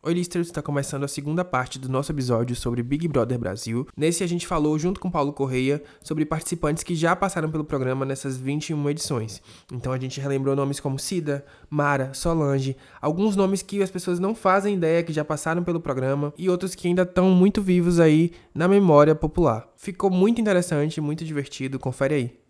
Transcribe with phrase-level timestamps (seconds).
[0.00, 3.84] Oi, Listers, está começando a segunda parte do nosso episódio sobre Big Brother Brasil.
[3.96, 8.06] Nesse, a gente falou, junto com Paulo Correia, sobre participantes que já passaram pelo programa
[8.06, 9.42] nessas 21 edições.
[9.72, 14.36] Então, a gente relembrou nomes como Cida, Mara, Solange, alguns nomes que as pessoas não
[14.36, 18.30] fazem ideia que já passaram pelo programa e outros que ainda estão muito vivos aí
[18.54, 19.68] na memória popular.
[19.76, 22.47] Ficou muito interessante, muito divertido, confere aí.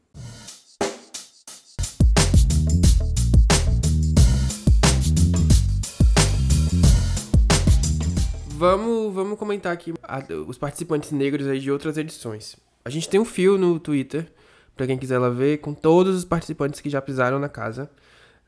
[8.59, 12.57] Vamos, vamos comentar aqui a- os participantes negros aí de outras edições.
[12.85, 14.33] A gente tem um fio no Twitter,
[14.77, 17.89] pra quem quiser lá ver, com todos os participantes que já pisaram na casa,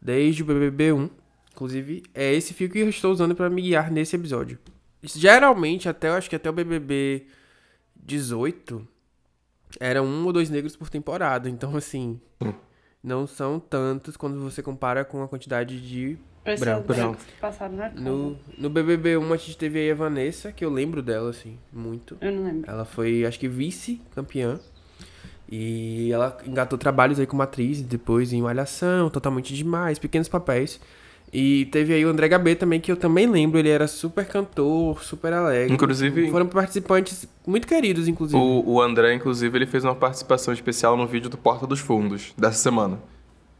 [0.02, 1.08] desde o BBB 1.
[1.52, 4.58] Inclusive, é esse fio que eu estou usando pra me guiar nesse episódio.
[5.00, 7.26] Geralmente, até eu acho que até o BBB
[7.94, 8.84] 18,
[9.78, 11.48] era um ou dois negros por temporada.
[11.48, 12.20] Então, assim,
[13.00, 17.16] não são tantos quando você compara com a quantidade de Branco, branco.
[17.18, 18.00] que passaram na casa.
[18.00, 21.58] no, no BBB 1 a gente teve aí a Vanessa, que eu lembro dela, assim,
[21.72, 22.16] muito.
[22.20, 22.70] Eu não lembro.
[22.70, 24.58] Ela foi, acho que, vice-campeã.
[25.50, 30.80] E ela engatou trabalhos aí como atriz, depois em Malhação, Totalmente Demais, pequenos papéis.
[31.32, 35.02] E teve aí o André Gabê também, que eu também lembro, ele era super cantor,
[35.02, 35.72] super alegre.
[35.74, 38.40] Inclusive- Foram participantes muito queridos, inclusive.
[38.40, 42.32] O, o André, inclusive, ele fez uma participação especial no vídeo do Porta dos Fundos,
[42.36, 42.98] dessa semana.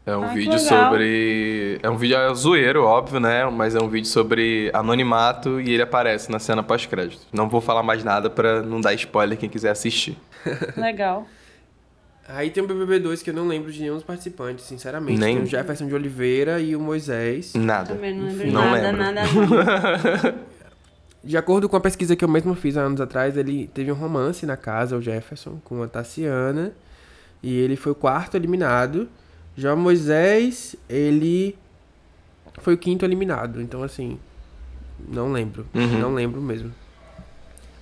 [0.05, 0.59] É um Ah, vídeo legal.
[0.89, 1.79] sobre.
[1.83, 3.45] É um vídeo zoeiro, óbvio, né?
[3.45, 7.21] Mas é um vídeo sobre anonimato e ele aparece na cena pós-crédito.
[7.31, 10.17] Não vou falar mais nada pra não dar spoiler quem quiser assistir.
[10.75, 11.27] Legal.
[12.27, 15.19] Aí tem o BBB 2 que eu não lembro de nenhum dos participantes, sinceramente.
[15.19, 17.53] Nem- Tem o Jefferson de Oliveira e o Moisés.
[17.53, 17.93] Nada.
[17.93, 18.97] Também não lembro Não nada, lembro.
[19.03, 19.21] nada,
[20.23, 20.35] nada.
[21.23, 23.95] De acordo com a pesquisa que eu mesmo fiz há anos atrás, ele teve um
[23.95, 26.71] romance na casa, o Jefferson, com a Tassiana.
[27.43, 29.07] E ele foi o quarto eliminado.
[29.55, 31.55] Já Moisés, ele
[32.59, 33.61] foi o quinto eliminado.
[33.61, 34.17] Então, assim,
[35.07, 35.65] não lembro.
[35.73, 35.99] Uhum.
[35.99, 36.73] Não lembro mesmo.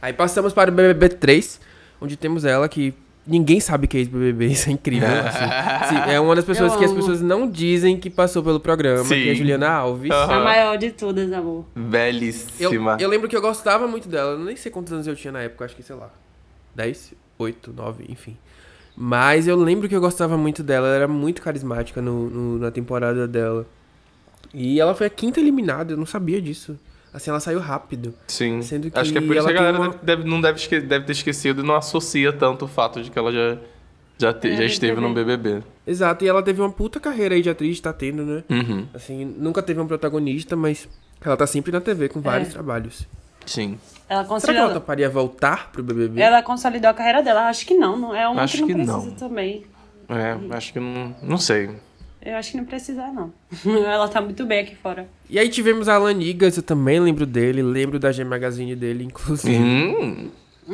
[0.01, 1.59] Aí passamos para o BBB 3,
[2.01, 2.93] onde temos ela que
[3.27, 4.47] ninguém sabe que é ex-BBB.
[4.47, 5.07] Isso é incrível.
[5.11, 5.95] assim.
[5.95, 9.07] Sim, é uma das pessoas Eu que as pessoas não dizem que passou pelo programa,
[9.07, 9.35] que é a Sim.
[9.35, 10.11] Juliana Alves.
[10.11, 10.33] Aham.
[10.33, 11.65] A maior de todas, amor.
[11.75, 12.97] Eu, Belíssima.
[12.99, 14.31] eu lembro que eu gostava muito dela.
[14.31, 16.09] Eu nem sei quantos anos eu tinha na época, acho que, sei lá,
[16.75, 18.37] 10, 8, 9, enfim.
[19.01, 20.87] Mas eu lembro que eu gostava muito dela.
[20.87, 23.65] Ela era muito carismática no, no- na temporada dela.
[24.53, 26.77] E ela foi a quinta eliminada, eu não sabia disso.
[27.13, 28.13] Assim, ela saiu rápido.
[28.27, 28.61] Sim.
[28.61, 30.59] Sendo que Acho que é por isso que a galera uma- deve, deve- não deve,
[30.59, 33.57] esque- deve ter esquecido e não associa tanto o fato de que ela já,
[34.17, 35.63] já, te- É, já esteve no BBB.
[35.87, 38.43] Exato, e ela teve uma puta carreira aí de atriz, tá tendo, né?
[38.49, 38.85] Uhum.
[38.93, 40.87] Assim, nunca teve um protagonista, mas
[41.21, 42.51] ela tá sempre na TV com vários É.
[42.51, 43.07] trabalhos.
[43.45, 43.79] Sim.
[44.09, 46.19] Ela Será que ela consolidou, toparia voltar pro BBB?
[46.19, 47.47] ela consolidou a carreira dela.
[47.47, 47.95] Acho que não.
[47.95, 49.11] não é uma Acho que não que precisa não.
[49.11, 49.65] também.
[50.09, 51.15] É, acho que não.
[51.21, 51.69] Não sei.
[52.21, 53.31] Eu acho que não precisa, não.
[53.85, 55.07] ela tá muito bem aqui fora.
[55.29, 59.03] E aí tivemos a Alan Nigas, eu também lembro dele, lembro da G Magazine dele,
[59.03, 59.55] inclusive.
[59.57, 60.29] Hum,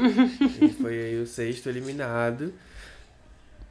[0.62, 2.54] Ele foi aí o sexto eliminado.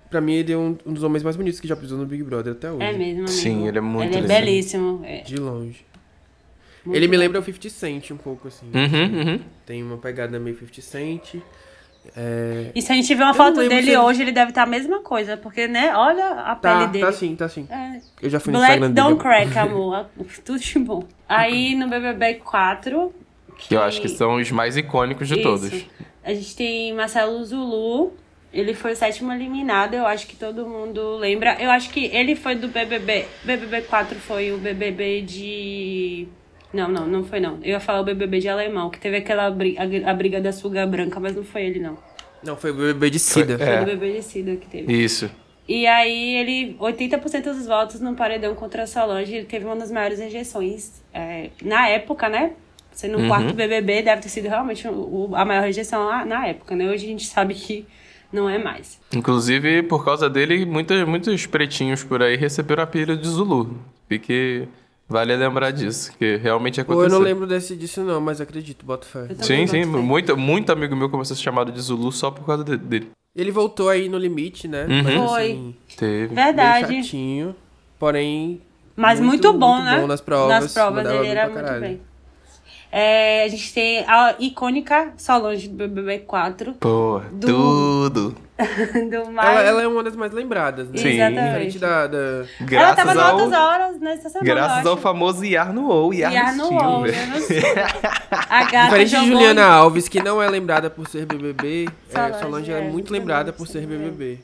[0.09, 2.23] Pra mim, ele é um, um dos homens mais bonitos que já pisou no Big
[2.23, 2.83] Brother até hoje.
[2.85, 3.29] É mesmo, amigo.
[3.29, 5.01] Sim, ele é muito Ele é belíssimo.
[5.05, 5.85] É, De longe.
[6.85, 7.21] Muito ele me bom.
[7.23, 8.67] lembra o 50 Cent um pouco, assim.
[8.75, 9.41] Uhum, uhum.
[9.67, 11.37] Tem uma pegada meio 50 Cent.
[12.15, 12.71] É...
[12.75, 14.67] E se a gente ver uma Eu foto dele se hoje, ele deve estar a
[14.67, 15.37] mesma coisa.
[15.39, 15.95] Porque, né?
[15.97, 17.05] Olha a Tá, pele dele.
[17.07, 17.67] tá sim, tá sim.
[17.71, 19.47] É, Eu já fui no Black Instagram don't dele.
[19.47, 20.07] crack, amor.
[20.45, 21.05] Tudo de bom.
[21.29, 23.15] Aí no BBB 4.
[23.57, 25.43] Que eu acho que são os mais icônicos de Isso.
[25.43, 25.87] todos.
[26.23, 28.13] A gente tem Marcelo Zulu.
[28.53, 29.95] Ele foi o sétimo eliminado.
[29.95, 31.57] Eu acho que todo mundo lembra.
[31.61, 33.25] Eu acho que ele foi do BBB.
[33.45, 36.29] BBB 4 foi o BBB de.
[36.75, 37.55] Não, não, não foi não.
[37.63, 39.81] Eu ia falar o BBB de alemão, que teve aquela briga,
[40.11, 41.97] a briga da suga branca, mas não foi ele, não.
[42.43, 43.57] Não, foi o BBB de Cida.
[43.57, 43.81] Foi É.
[43.83, 44.93] o BBB de Cida que teve.
[44.93, 45.31] Isso.
[45.67, 49.91] E aí ele, 80% dos votos no paredão contra a Solange, ele teve uma das
[49.91, 51.03] maiores rejeições.
[51.17, 52.51] é, na época, né?
[52.91, 53.29] Sendo o Uhum.
[53.29, 56.91] quarto BBB, deve ter sido realmente o- a maior rejeição lá na época, né?
[56.91, 57.87] Hoje a gente sabe que
[58.33, 59.01] não é mais.
[59.15, 63.79] Inclusive, por causa dele, muitos, muitos pretinhos por aí receberam a pilha de Zulu.
[64.09, 64.67] Fique.
[65.09, 67.19] Vale lembrar disso, que realmente Pô, eu aconteceu.
[67.19, 69.29] não lembro desse, disso não, mas acredito, boto fé.
[69.41, 69.85] Sim, sim.
[69.85, 73.11] Muito, muito amigo meu começou a ser chamado de Zulu só por causa de- dele.
[73.37, 74.87] Ele voltou aí no limite, né?
[74.89, 75.03] Uhum.
[75.03, 75.43] Mas, Foi.
[75.53, 76.35] assim, Teve.
[76.35, 76.97] bem Verdade.
[77.03, 77.55] chatinho,
[77.99, 78.63] porém...
[78.97, 80.01] Mas muito, bom, muito né?
[80.01, 81.81] bom nas provas, Nas provas ele bem era muito caralho.
[81.81, 82.01] bem.
[82.93, 86.75] É, a gente tem a icônica Solange do BBB 4.
[86.75, 87.47] Pô, Do-
[88.09, 88.34] tudo.
[89.11, 89.49] do mais...
[89.49, 90.99] Ela, ela é uma das mais lembradas, né?
[90.99, 91.09] Sim.
[91.09, 91.79] Exatamente.
[91.79, 92.07] Da...
[92.07, 92.19] da...
[92.19, 96.13] Ela Graças tava no ao, Altas Horas nessa semana, graças ao famoso Iar no ou,
[96.13, 97.07] Iar, Iar no no UOL.
[97.07, 97.87] Iar no Silver.
[98.31, 102.39] A gata Diferente de Juliana Alves, que não é lembrada por ser BBB, é, Solange,
[102.39, 104.41] Solange é, é, muito lembrada por ser ser BBB.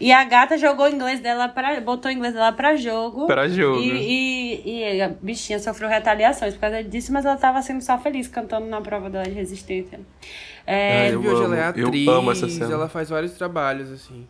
[0.00, 1.78] E a gata jogou o inglês dela pra.
[1.80, 3.26] botou o inglês dela pra jogo.
[3.26, 3.78] Pra jogo.
[3.80, 7.98] E, e, e a bichinha sofreu retaliações por causa disso, mas ela tava sendo só
[7.98, 10.00] feliz cantando na prova dela de resistência.
[10.66, 12.72] É, Ai, eu Viu, hoje ela é amo, eu atriz, amo essa cena.
[12.72, 14.26] ela faz vários trabalhos, assim.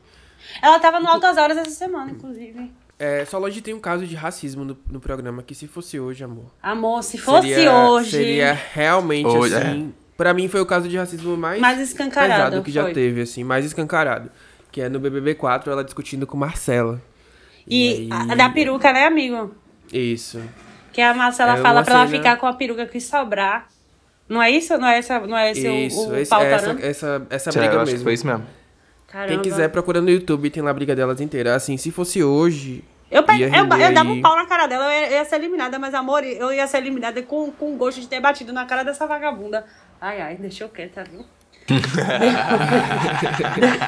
[0.61, 2.71] ela tava no Altas Horas essa semana, inclusive.
[2.99, 6.47] É, Solange tem um caso de racismo no, no programa que se fosse hoje, amor.
[6.63, 8.11] Amor, se fosse seria, hoje.
[8.11, 9.95] Seria realmente Hoje, assim.
[10.17, 12.93] Pra mim foi o caso de racismo mais, Mais escancarado, pesado que já foi.
[12.93, 14.31] teve, assim, mais escancarado.
[14.71, 17.01] Que é no BBB4 ela discutindo com Marcela.
[17.67, 19.55] E, aí- a da peruca, né, amigo?
[19.93, 20.41] Isso.
[20.93, 23.69] Que a Marcela É fala pra ela cena- ficar com a peruca que sobrar.
[24.29, 24.77] Não é isso?
[24.79, 26.81] Não é, essa, não é esse o- Isso, o, esse- pauta, essa, não?
[26.81, 28.05] essa, essa É, briga eu acho que mesmo.
[28.05, 28.47] foi isso mesmo.
[29.09, 29.33] Caramba.
[29.33, 31.55] Quem quiser procura no YouTube, tem lá a briga delas inteira.
[31.57, 32.85] Assim, se fosse hoje.
[33.11, 35.25] Eu, pe- eu, eu dava aí- um pau na cara dela, eu ia, eu ia
[35.25, 38.65] ser eliminada, mas amor, eu ia ser eliminada com, com gosto de ter batido na
[38.67, 39.65] cara dessa vagabunda.
[40.01, 41.25] Ai, ai, deixa eu quieta, viu?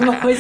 [0.01, 0.39] Depois,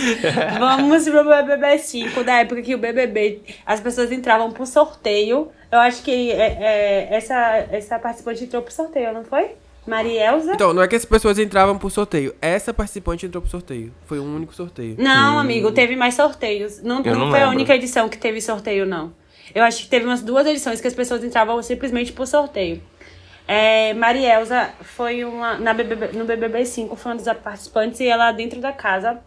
[0.58, 5.49] vamos pro BBB 5, da época que o BBB, as pessoas entravam por sorteio.
[5.70, 9.50] Eu acho que é, é, essa, essa participante entrou por sorteio, não foi?
[9.87, 10.52] Marielza?
[10.55, 12.34] Então, não é que as pessoas entravam por sorteio.
[12.40, 13.93] Essa participante entrou por sorteio.
[14.06, 14.94] Foi um único sorteio.
[14.99, 16.81] Não, amigo, teve mais sorteios.
[16.82, 17.56] Não, não não foi a lembro.
[17.56, 19.12] única edição que teve sorteio, não.
[19.55, 22.81] Eu acho que teve umas duas edições que as pessoas entravam simplesmente por sorteio.
[23.52, 25.58] É, Marielza foi uma.
[25.58, 29.20] Na BBB, no BBB 5 foi uma das participantes e ela, dentro da casa,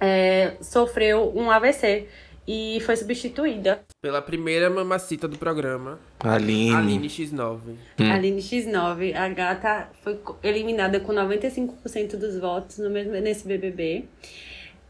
[0.00, 2.06] é, sofreu um AVC
[2.46, 3.80] e foi substituída.
[4.00, 6.72] Pela primeira mamacita do programa, Aline.
[6.72, 7.58] Aline X9.
[7.98, 14.04] Aline X9, a gata foi eliminada com 95% dos votos no mesmo, nesse BBB.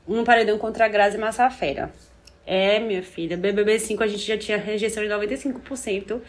[0.06, 1.90] Um paredão contra a Grazi Massafera.
[2.44, 6.20] É, minha filha, BBB 5 a gente já tinha rejeição de 95%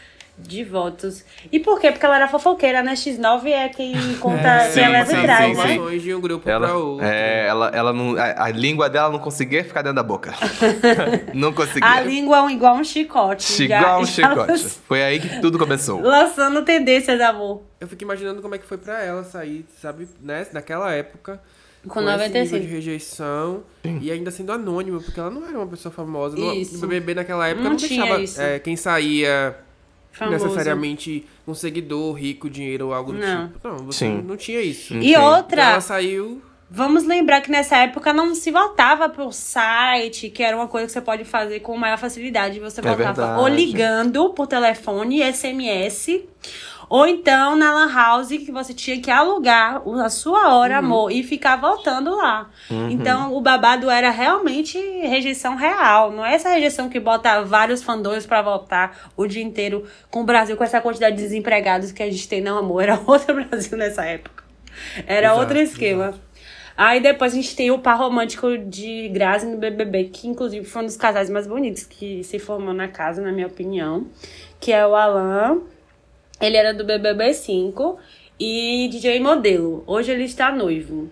[0.42, 1.24] de votos.
[1.52, 1.92] E por quê?
[1.92, 2.94] Porque ela era fofoqueira, né?
[2.94, 5.90] X9 é quem conta, Sim, quem leva sim, e traz, sim, né?
[5.92, 5.98] sim.
[6.00, 7.06] De um grupo pra Ela, outro.
[7.06, 10.34] é, ela, ela não, a, a língua dela não conseguia ficar dentro da boca.
[11.34, 11.88] não conseguia.
[11.90, 13.68] A língua é um- igual um chicote.
[13.68, 14.52] já- Igual um chicote.
[14.52, 16.02] lanç- Foi aí que tudo começou.
[16.02, 17.62] Lançando tendências, amor.
[17.80, 20.46] Eu fico imaginando como é que foi pra ela sair, sabe, né?
[20.54, 21.42] Naquela época.
[21.88, 22.56] Com esse 95.
[22.56, 23.64] nível de rejeição
[24.02, 26.36] e ainda sendo anônima, porque ela não era uma pessoa famosa.
[26.36, 26.74] No, Isso.
[26.82, 28.42] no BBB naquela época Não não, tinha deixava isso.
[28.42, 29.56] é, quem saía
[30.12, 30.44] Famoso.
[30.46, 33.48] necessariamente um seguidor, rico, dinheiro ou algo do Não.
[33.48, 33.68] tipo.
[33.68, 34.22] Não, você Sim.
[34.28, 34.96] não tinha isso.
[34.98, 35.18] E Sim.
[35.18, 36.42] outra, Então ela saiu.
[36.72, 40.94] Vamos lembrar que nessa época não se voltava pro site, que era uma coisa que
[40.94, 42.60] você pode fazer com maior facilidade.
[42.60, 43.40] Você É voltava verdade.
[43.42, 46.22] ou ligando por telefone, SMS,
[46.90, 50.80] ou então na Lan House, que você tinha que alugar a sua hora, Uhum.
[50.80, 52.50] amor, e ficar voltando lá.
[52.90, 56.12] Então o babado era realmente rejeição real.
[56.12, 60.24] Não é essa rejeição que bota vários fandões pra voltar o dia inteiro com o
[60.26, 62.82] Brasil, com essa quantidade de desempregados que a gente tem, não, amor.
[62.84, 64.44] Era outro Brasil nessa época.
[65.06, 66.14] Era Exato, outro esquema.
[66.78, 70.82] Aí depois a gente tem o par romântico de Grazi no BBB, que inclusive foi
[70.82, 74.08] um dos casais mais bonitos que se formou na casa, na minha opinião.
[74.62, 75.60] Que é o Alan.
[76.42, 77.98] Ele era do BBB 5
[78.40, 79.84] e DJ modelo.
[79.86, 81.10] Hoje ele está noivo.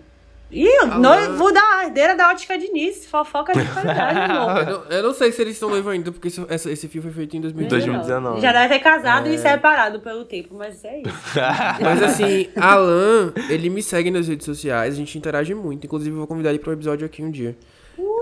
[0.50, 0.98] Ih, Alan.
[0.98, 3.04] noivo da herdeira da ótica Diniz.
[3.06, 4.64] Fofoca de qualidade, Eu amor.
[4.64, 7.14] não, eu não sei se eles estão noivos ainda, porque isso- essa- esse filme foi
[7.14, 7.98] feito em 2019.
[7.98, 8.40] 2019.
[8.40, 9.34] Já deve ter casado É.
[9.34, 11.10] e separado pelo tempo, mas é isso.
[11.84, 15.84] Mas assim, Alan, ele me segue nas redes sociais, a gente interage muito.
[15.84, 17.54] Inclusive, eu vou convidar ele pra um episódio aqui um dia.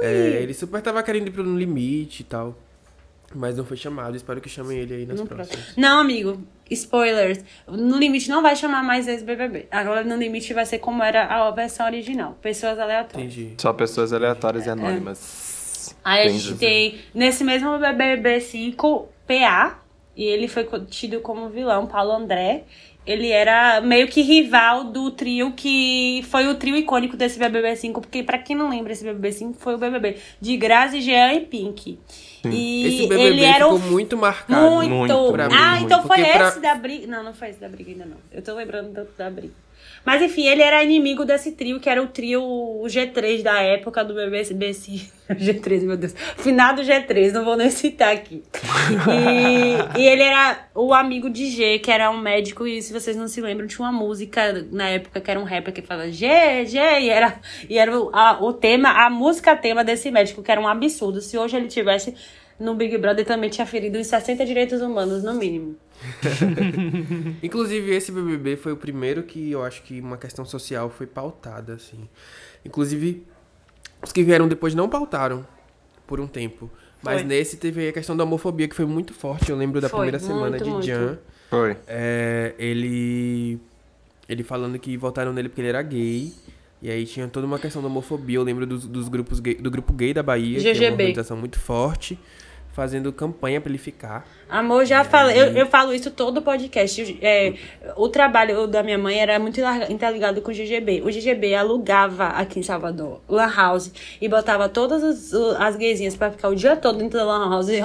[0.03, 2.59] É, ele super tava querendo ir pro No Limite e tal.
[3.35, 4.17] Mas não foi chamado.
[4.17, 5.49] Espero que chamem ele aí nas No próximas.
[5.65, 5.75] próximo.
[5.81, 6.41] Não, amigo.
[6.71, 7.45] Spoilers.
[7.69, 9.69] No Limite não vai chamar mais ex-BBB.
[9.71, 12.37] Agora no Limite vai ser como era a versão original.
[12.43, 13.33] Pessoas aleatórias.
[13.33, 13.55] Entendi.
[13.59, 15.97] Só pessoas aleatórias e anônimas.
[16.05, 19.81] Aí a gente tem, nesse mesmo BBB 5, PA.
[20.17, 22.65] E ele foi tido como vilão, Paulo André.
[23.07, 28.01] Ele era meio que rival do trio que foi o trio icônico desse BBB 5,
[28.01, 31.41] porque pra quem não lembra esse BBB 5 foi o BBB de Grazi, Jean e
[31.41, 31.99] Pink.
[32.45, 34.61] E Esse BBB ele era ficou o muito marcado.
[34.71, 34.91] Muito!
[34.91, 35.85] Muito, pra mim, ah, muito.
[35.87, 37.07] então foi Porque pra- esse da briga.
[37.07, 38.17] Não, não foi esse da briga ainda não.
[38.33, 39.55] Eu tô lembrando do, da briga.
[40.05, 42.41] Mas enfim, ele era inimigo desse trio, que era o trio
[42.87, 44.43] G3 da época do BBB.
[44.43, 46.15] G3, meu Deus.
[46.37, 48.43] Finado G3, não vou nem citar aqui.
[49.97, 53.17] E, e ele era o amigo de G, que era um médico, e se vocês
[53.17, 56.27] não se lembram, tinha uma música na época que era um rapper que falava G,
[56.67, 60.51] G, e era, e era o, a- o tema, a música tema desse médico, que
[60.53, 61.21] era um absurdo.
[61.21, 62.15] Se hoje ele tivesse
[62.59, 65.77] no Big Brother, também tinha ferido uns 60 direitos humanos, no mínimo.
[67.43, 71.75] Inclusive, esse BBB foi o primeiro que eu acho que uma questão social foi pautada,
[71.75, 72.09] assim.
[72.65, 73.25] Inclusive,
[74.03, 75.47] os que vieram depois não pautaram
[76.07, 76.71] por um tempo.
[77.03, 77.25] Mas Foi.
[77.25, 79.51] nesse teve aí a questão da homofobia, que foi muito forte.
[79.51, 80.87] Eu lembro da Foi, primeira semana muito, de muito.
[80.87, 81.19] Jan.
[81.51, 81.77] Foi.
[81.87, 83.61] É, ele.
[84.29, 86.33] Ele falando que votaram nele porque ele era gay.
[86.83, 88.37] E aí tinha toda uma questão da homofobia.
[88.37, 90.93] Eu lembro dos, dos grupos gay, do grupo gay da Bahia, que é uma GGB.
[90.93, 92.19] organização muito forte,
[92.77, 94.29] fazendo campanha pra ele ficar.
[94.51, 97.19] Amor, já falei, eu, eu falo isso todo podcast.
[97.23, 97.55] É,
[97.97, 101.01] o trabalho da minha mãe era muito interligado com o GGB.
[101.01, 103.91] O GGB alugava aqui em Salvador, Lan House,
[104.21, 107.69] e botava todas as, as gaysinhas pra ficar o dia todo dentro da Lan House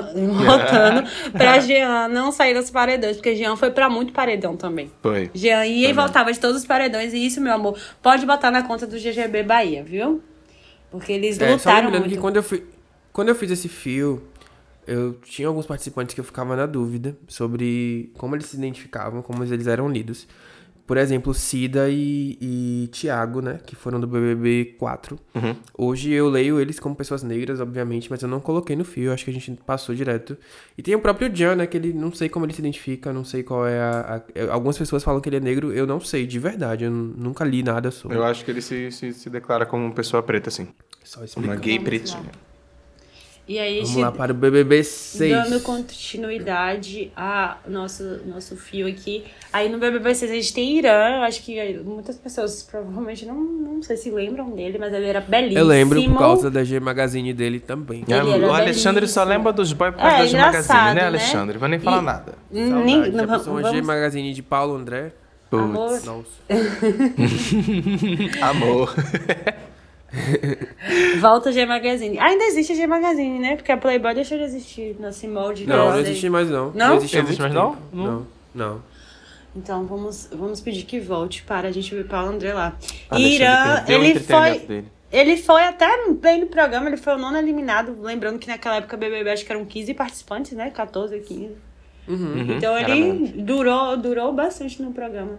[0.46, 4.92] rotando pra Jean não sair dos paredões, porque Jean foi pra muito paredão também.
[5.02, 5.32] Foi.
[5.34, 8.62] Jean ia e voltava de todos os paredões, e isso, meu amor, pode botar na
[8.64, 10.22] conta do GGB Bahia, viu?
[10.92, 12.14] Porque eles É, só lutaram lembrando muito.
[12.16, 12.66] que quando eu, fui,
[13.14, 14.22] quando eu fiz esse fio,
[14.88, 19.44] eu tinha alguns participantes que eu ficava na dúvida sobre como eles se identificavam, como
[19.44, 20.28] eles eram lidos.
[20.88, 23.60] Por exemplo, Cida e, e Thiago, né?
[23.66, 25.18] Que foram do BBB 4.
[25.36, 25.56] Uhum.
[25.78, 29.24] Hoje eu leio eles como pessoas negras, obviamente, mas eu não coloquei no fio, acho
[29.24, 30.36] que a gente passou direto.
[30.78, 31.68] E tem o próprio Jan, né?
[31.68, 34.16] Que ele não sei como ele se identifica, não sei qual é a.
[34.18, 36.92] a- eu- algumas pessoas falam que ele é negro, eu não sei, de verdade, eu
[36.92, 38.18] nu- nunca li nada sobre.
[38.18, 40.68] Eu acho que ele se, se, se declara como uma pessoa preta, assim.
[41.06, 42.32] Só Uma gay pretinha.
[43.52, 45.30] E aí, Vamos gente- lá para o BBB 6.
[45.50, 49.26] Dando continuidade ao nosso, nosso fio aqui.
[49.52, 51.18] Aí no BBB 6 a gente tem Irã.
[51.18, 55.20] Eu acho que muitas pessoas provavelmente não, não sei se lembram dele, mas ele era
[55.20, 55.60] belíssimo.
[55.60, 58.06] Eu lembro por causa da G Magazine dele também.
[58.08, 59.38] Ele era o Alexandre só belíssimo.
[59.38, 61.06] lembra dos boys por causa É, da G Magazine, né, né?
[61.08, 61.58] Alexandre?
[61.58, 62.34] Vou nem falar E- nada.
[62.50, 65.12] Nem, não, vamos, G Magazine de Paulo André?
[65.50, 66.02] Putz, Amor.
[66.06, 66.30] Nossa.
[68.50, 68.96] amor.
[71.20, 72.20] Volta a G Magazine.
[72.20, 73.56] Ainda existe a G Magazine, né?
[73.56, 76.72] Porque a Playboy deixou de existir nesse molde Não, não existe mais não.
[76.72, 76.96] Não?
[76.98, 77.72] existe, há Existe muito mais não?
[77.76, 77.82] tempo.
[77.94, 78.28] Não.
[78.54, 78.84] Não.
[79.56, 82.76] Então vamos, vamos pedir que volte para a gente ver Paulo André lá.
[83.10, 84.60] Alexandre Irã, ele foi.
[84.60, 84.86] dele.
[85.12, 87.98] Ele foi até bem no programa, ele foi o nono eliminado.
[88.02, 90.70] Lembrando que naquela época BBB acho que eram 15 participantes, né?
[90.70, 91.50] 14, 15.
[92.08, 95.38] Uhum, Então era ele durou, durou bastante no programa.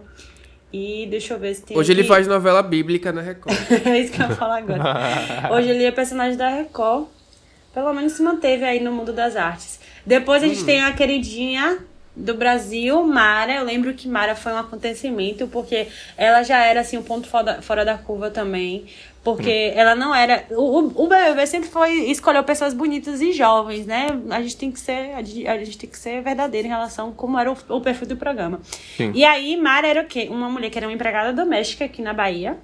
[0.73, 1.77] E deixa eu ver se tem.
[1.77, 3.55] Hoje ele aqui- faz novela bíblica na Record.
[3.85, 5.53] é isso que eu ia falar agora.
[5.53, 7.05] Hoje ele é personagem da Record.
[7.71, 9.79] Pelo menos se manteve aí no mundo das artes.
[10.05, 11.77] Depois a gente tem a queridinha
[12.15, 13.53] do Brasil, Mara.
[13.55, 17.61] Eu lembro que Mara foi um acontecimento, porque ela já era assim um ponto fora,
[17.61, 18.85] fora da curva também.
[19.23, 20.43] Porque ela não era.
[20.51, 24.07] O, o- o BBB sempre foi escolheu pessoas bonitas e jovens, né?
[24.29, 27.39] A gente tem que ser, a gente tem que ser verdadeiro em relação a como
[27.39, 28.59] era o, o perfil do programa.
[28.97, 29.13] Sim.
[29.15, 30.27] E aí, Mara era o quê?
[30.29, 32.57] Uma mulher que era uma empregada doméstica aqui na Bahia.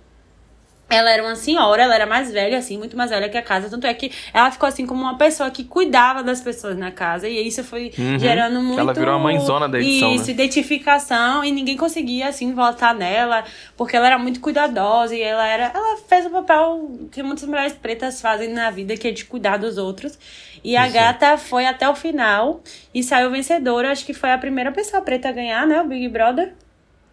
[0.89, 3.69] Ela era uma senhora, ela era mais velha, assim, muito mais velha que a casa.
[3.69, 7.27] Tanto é que ela ficou assim como uma pessoa que cuidava das pessoas na casa.
[7.29, 8.17] E isso foi Uhum.
[8.17, 8.79] gerando muito.
[8.79, 10.31] Ela virou a mãezona da edição, Isso, né?
[10.31, 11.43] identificação.
[11.43, 13.43] E ninguém conseguia, assim, votar nela.
[13.77, 15.15] Porque ela era muito cuidadosa.
[15.15, 15.72] E ela era.
[15.74, 19.58] Ela fez o papel que muitas mulheres pretas fazem na vida, que é de cuidar
[19.58, 20.17] dos outros.
[20.63, 22.62] E a gata foi até o final
[22.93, 23.91] e saiu vencedora.
[23.91, 25.81] Acho que foi a primeira pessoa preta a ganhar, né?
[25.81, 26.53] O Big Brother.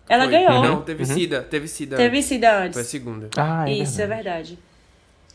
[0.08, 0.32] Ela Foi.
[0.32, 0.62] ganhou.
[0.62, 1.42] Não, teve Cida.
[1.42, 1.96] Teve Cida.
[1.96, 2.28] Teve antes.
[2.28, 2.86] sido Foi a antes.
[2.86, 3.28] segunda.
[3.36, 4.50] Ah, é Isso, é verdade.
[4.54, 4.58] verdade.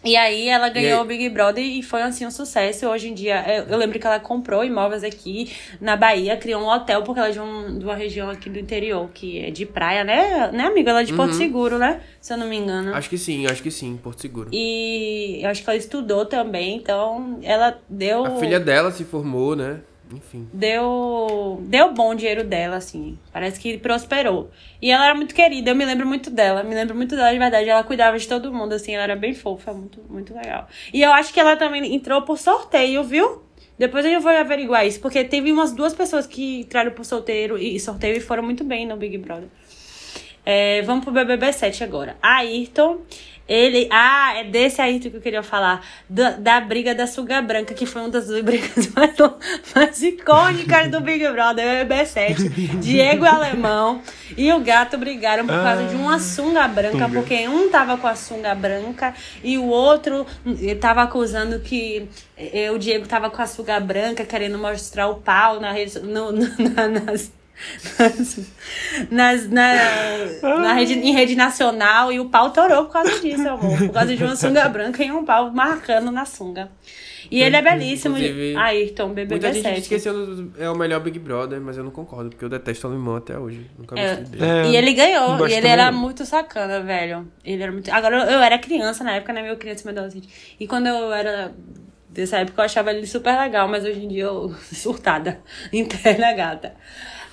[0.03, 2.87] E aí ela ganhou aí- o Big Brother e foi assim um sucesso.
[2.87, 6.67] Hoje em dia, eu, eu lembro que ela comprou imóveis aqui na Bahia, criou um
[6.67, 9.63] hotel, porque ela é de, um- de uma região aqui do interior, que é de
[9.63, 10.49] praia, né?
[10.51, 10.89] Né, amiga?
[10.89, 12.01] Ela é de Porto Seguro, né?
[12.19, 12.95] Se eu não me engano.
[12.95, 14.49] Acho que sim, acho que sim, Porto Seguro.
[14.51, 18.25] E eu acho que ela estudou também, então ela deu.
[18.25, 19.81] A filha dela se formou, né?
[20.11, 20.49] Enfim.
[20.53, 23.17] deu deu bom o dinheiro dela, assim.
[23.31, 24.49] Parece que prosperou.
[24.81, 26.63] E ela era muito querida, eu me lembro muito dela.
[26.63, 27.69] Me lembro muito dela de verdade.
[27.69, 28.93] Ela cuidava de todo mundo, assim.
[28.93, 30.67] Ela era bem fofa, muito, muito legal.
[30.93, 33.43] E eu acho que ela também entrou por sorteio, viu?
[33.77, 37.79] Depois eu vou averiguar isso, porque teve umas duas pessoas que entraram por sorteio e
[37.79, 39.49] sorteio e foram muito bem no Big Brother.
[40.45, 42.17] É, vamos pro BBB 7 agora.
[42.21, 43.01] Ayrton,
[43.47, 43.87] ele.
[43.91, 45.85] Ah, é desse Ayrton que eu queria falar.
[46.09, 49.15] Da, da briga da Suga Branca, que foi uma das brigas mais,
[49.75, 52.49] mais icônicas do Big Brother, BBB 7.
[52.79, 54.01] Diego Alemão
[54.37, 58.15] e o gato brigaram por causa de uma sunga branca, porque um tava com a
[58.15, 60.25] sunga branca e o outro
[60.79, 62.07] tava acusando que
[62.37, 66.31] eh, o Diego tava com a sunga branca, querendo mostrar o pau na, no-
[66.75, 67.31] na- nas
[69.09, 69.73] nas, na,
[70.41, 73.77] na rede, em rede nacional e o pau torou por causa disso, amor.
[73.77, 76.69] Por causa de uma sunga branca e um pau marcando na sunga.
[77.29, 78.17] E ele é belíssimo.
[78.17, 79.79] Inclusive, Ayrton, BBB Muita gente 7.
[79.81, 82.89] esqueceu do, é o melhor Big Brother, mas eu não concordo, porque eu detesto o
[82.91, 83.69] Alemão até hoje.
[83.77, 84.15] Nunca É.
[84.15, 84.43] dele.
[84.43, 85.47] É, E ele ganhou.
[85.47, 85.99] E ele era não.
[85.99, 87.31] muito sacana, velho.
[87.45, 87.89] Ele era muito.
[87.91, 89.43] Agora, eu, eu era criança na época, né?
[89.43, 90.55] Meu criança e meu adolescente.
[90.59, 91.53] E quando eu era
[92.09, 95.39] dessa época, eu achava ele super legal, mas hoje em dia eu surtada.
[95.71, 96.73] Interna gata.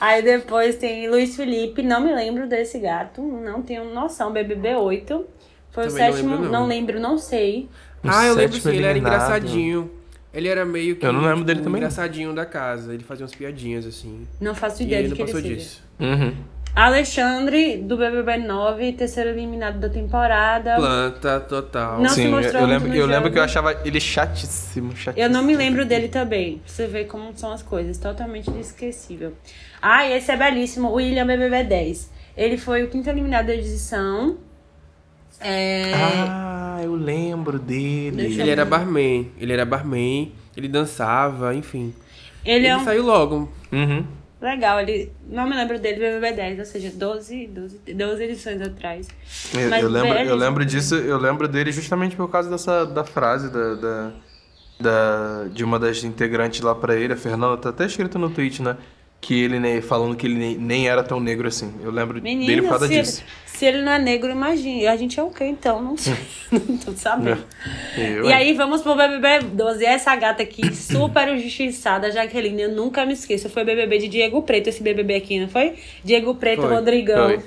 [0.01, 4.33] Aí depois tem Luiz Felipe, não me lembro desse gato, não tenho noção.
[4.33, 5.27] BBB 8.
[5.71, 6.61] Foi o Também não sétimo, lembro, não.
[6.61, 6.67] não.
[6.67, 7.69] lembro, não sei.
[8.05, 9.91] O Ah, eu lembro sim, ele era engraçadinho.
[10.33, 11.89] Ele era meio que Eu não lembro dele o também, não.
[11.89, 12.95] engraçadinho da casa.
[12.95, 14.27] Ele fazia umas piadinhas assim.
[14.41, 15.55] Não faço E ideia ele de não que ele passou seja.
[15.57, 15.83] disso.
[15.99, 16.35] Uhum.
[16.79, 20.77] Alexandre, do BBB 9, terceiro eliminado da temporada.
[20.77, 22.01] Planta total.
[22.01, 25.27] Não se Sim, mostrou eu lembro, eu lembro que eu achava ele chatíssimo, chatíssimo.
[25.27, 26.59] Eu não me lembro dele também.
[26.59, 27.99] Pra você ver como são as coisas.
[27.99, 29.33] Totalmente inesquecível.
[29.83, 30.91] Ah, e esse é belíssimo.
[30.91, 32.13] O William BBB 10.
[32.37, 34.39] Ele foi o quinto eliminado da edição.
[35.41, 35.91] É...
[35.97, 38.17] Ah, eu lembro dele.
[38.19, 39.33] Deixa Ele era barman.
[39.37, 41.93] Ele era barman, ele dançava, enfim.
[42.45, 42.85] ele é um...
[42.85, 43.53] saiu logo.
[43.73, 44.18] Uhum.
[44.41, 45.13] Legal, ele...
[45.29, 46.59] Não me lembro dele, BBB 10.
[46.61, 49.09] Ou seja, 12, 12, 12 edições atrás.
[49.53, 53.03] Eu, Mas eu lembro, eu lembro disso, eu lembro dele justamente por causa dessa da
[53.05, 54.13] frase da, da,
[54.81, 58.63] da- de uma das integrantes lá pra ele, a Fernanda, tá até escrito no tweet,
[58.63, 58.77] né?
[59.21, 61.75] Que ele nem, falando que ele nem, nem era tão negro assim.
[61.83, 63.25] Eu lembro dele por Menino, causa se ele, disso.
[63.47, 64.87] se ele não é negro, imagine.
[64.87, 65.83] A gente é o quê, então?
[65.83, 66.15] Não sei.
[66.53, 67.45] não tô sabendo.
[67.97, 69.85] Eu, E aí, vamos pro BBB 12.
[69.85, 73.49] Essa gata aqui, super injustiçada, Jaqueline, eu nunca me esqueço.
[73.51, 75.75] Foi BBB de Diego Preto, esse BBB aqui, não foi?
[76.05, 77.29] Diego Preto, Foi, Rodrigão.
[77.29, 77.43] foi.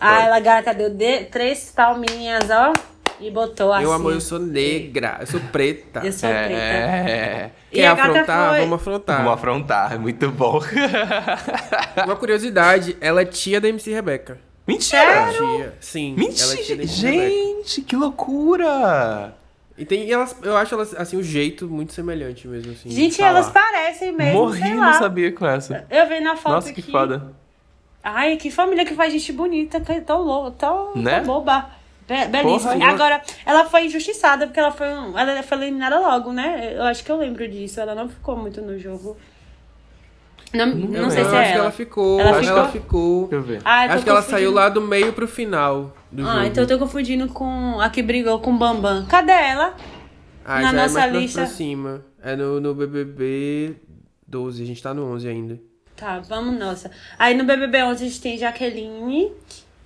[0.00, 2.72] Ah, ela, gata, deu de- três palminhas, ó,
[3.20, 3.82] e botou assim.
[3.84, 6.00] Meu amor, eu sou negra, eu sou preta.
[6.04, 6.52] Eu sou preta.
[6.54, 8.50] É, E Quer a gata afrontar?
[8.50, 9.16] foi- Vamos afrontar.
[9.18, 10.60] vamos afrontar, é muito bom.
[12.04, 14.38] Uma curiosidade, ela é tia da MC Rebeca.
[14.66, 15.28] Mentira!
[15.30, 16.14] Tia, sim.
[16.18, 16.76] Ela é tia Mentira!
[16.76, 17.28] da MC Rebeca.
[17.30, 19.34] Gente, que loucura!
[19.76, 22.88] E tem elas, eu acho elas, assim, o jeito muito semelhante mesmo, assim.
[22.90, 24.92] Gente, elas parecem mesmo, Morri, sei não lá.
[24.94, 25.84] sabia com essa.
[25.90, 26.92] Eu vi na foto Nossa, que aqui.
[26.92, 27.32] foda.
[28.02, 31.16] Ai, que família que faz gente bonita, que tão louca, tão, Né?
[31.16, 31.70] tão boba.
[32.06, 32.72] Be belíssima.
[32.74, 32.90] Porra.
[32.90, 36.74] Agora, ela foi injustiçada, porque ela foi, um- ela foi eliminada logo, né?
[36.76, 37.80] Eu acho que eu lembro disso.
[37.80, 39.16] Ela não ficou muito no jogo.
[40.52, 41.62] Não, não Eu- sei eu se é acho que ela.
[41.64, 42.20] ela ficou.
[42.20, 42.82] Ela acho que ela ficou?
[42.82, 43.28] ficou.
[43.28, 43.62] Deixa eu ver.
[43.64, 46.36] Ah, eu tô acho que ela saiu lá do meio pro final do jogo.
[46.38, 49.04] Ah, então eu tô confundindo com a que brigou com o Bambam.
[49.06, 49.74] Cadê ela?
[50.44, 51.40] Ah, na já nossa é mais pra- lista.
[51.40, 52.04] pra cima.
[52.22, 53.74] É no, no BBB
[54.28, 55.58] 12, a gente tá no 11 ainda.
[55.96, 56.90] Tá, vamos, nossa.
[57.18, 59.32] Aí no BBB 11 a gente tem Jaqueline.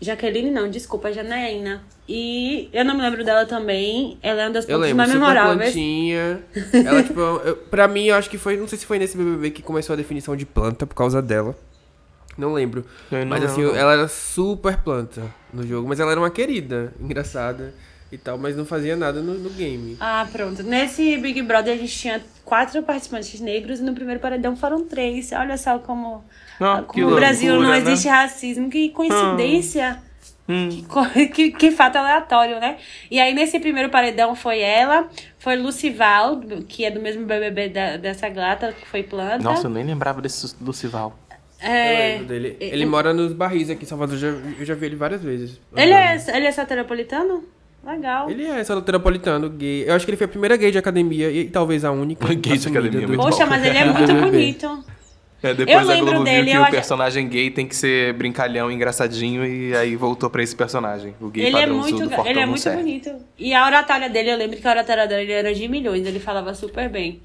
[0.00, 1.82] Jaqueline não, desculpa, Janaína.
[2.08, 4.16] E eu não me lembro dela também.
[4.22, 5.58] Ela é uma das Eu pontas lembro, mais memoráveis.
[5.72, 6.40] plantinha.
[6.72, 9.50] Ela, tipo, eu, pra mim, eu acho que foi, não sei se foi nesse BBB
[9.50, 11.54] que começou a definição de planta por causa dela.
[12.36, 12.86] Não lembro.
[13.10, 13.76] Não mas assim, lembro.
[13.76, 15.22] ela era super planta
[15.52, 17.74] no jogo, mas ela era uma querida, engraçada
[18.10, 19.96] e tal, mas não fazia nada no, no game.
[20.00, 20.62] Ah, pronto.
[20.62, 25.30] Nesse Big Brother a gente tinha quatro participantes negros e no primeiro paredão foram três.
[25.32, 26.24] Olha só como,
[26.60, 27.90] Ah, que como no Brasil não loucura, né?
[27.92, 28.70] existe racismo.
[28.70, 30.00] Que coincidência.
[30.48, 30.68] Hum.
[31.12, 32.78] Que, que, que fato aleatório, né?
[33.10, 35.08] E aí nesse primeiro paredão foi ela,
[35.38, 39.38] foi Lucival, que é do mesmo BBB da- dessa gata, que foi planta.
[39.38, 41.18] Nossa, eu nem lembrava desse Lucival.
[41.60, 42.56] Eu é, lembro dele.
[42.60, 44.28] Ele mora nos barris aqui em Salvador, eu já,
[44.60, 45.60] eu já vi ele várias vezes.
[45.76, 47.44] ele, é, ele é soteropolitano?
[47.84, 48.30] Legal.
[48.30, 49.84] Ele é soteropolitano, gay.
[49.88, 52.26] Eu acho que ele foi a primeira gay de academia e talvez a única.
[52.34, 54.84] Gay de academia, do- muito Poxa, mas ele é muito bonito.
[55.42, 58.12] É, depois a lembro Globo dele, viu que eu o personagem gay tem que ser
[58.14, 61.14] brincalhão, engraçadinho, e aí voltou pra esse personagem.
[61.20, 62.82] O gay Ele é muito, fortão, ele é muito serve.
[62.82, 63.10] bonito.
[63.38, 66.52] E a oratória dele, eu lembro que a oratória dele era de milhões, ele falava
[66.54, 67.20] super bem.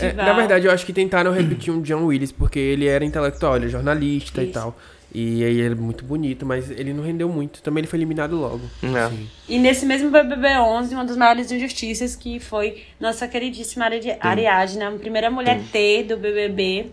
[0.00, 3.56] É, na verdade, eu acho que tentaram repetir um John Willis, porque ele era intelectual,
[3.56, 4.52] ele é jornalista e Isso.
[4.54, 4.76] tal.
[5.12, 7.60] E aí ele é muito bonito, mas ele não rendeu muito.
[7.62, 8.60] Também ele foi eliminado logo.
[8.82, 9.10] É.
[9.48, 14.84] E nesse mesmo BBB 11, uma das maiores injustiças que foi nossa queridíssima Ari- Ariadne,
[14.84, 16.86] a primeira mulher T do BBB.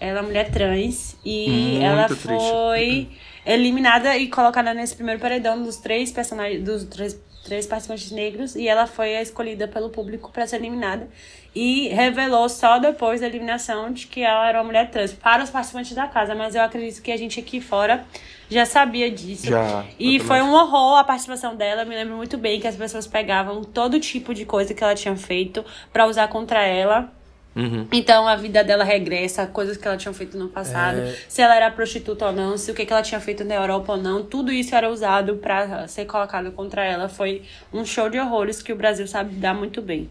[0.00, 2.26] Ela é mulher trans e Muito ela triste.
[2.26, 3.08] foi
[3.44, 8.68] eliminada e colocada nesse primeiro paredão dos três personagens, dos três, três participantes negros e
[8.68, 11.08] ela foi escolhida pelo público para ser eliminada
[11.54, 15.50] e revelou só depois da eliminação de que ela era uma mulher trans para os
[15.50, 18.04] participantes da casa, mas eu acredito que a gente aqui fora
[18.50, 19.46] já sabia disso.
[19.46, 21.82] Já, E foi um horror a participação dela.
[21.82, 24.94] Eu me lembro muito bem que as pessoas pegavam todo tipo de coisa que ela
[24.94, 27.12] tinha feito pra usar contra ela.
[27.56, 27.88] Uhum.
[27.90, 31.16] Então a vida dela regressa, coisas que ela tinha feito no passado, É.
[31.28, 33.92] se ela era prostituta ou não, se o que, que ela tinha feito na Europa
[33.92, 37.08] ou não, tudo isso era usado pra ser colocado contra ela.
[37.08, 40.08] Foi um show de horrores que o Brasil sabe dar muito bem.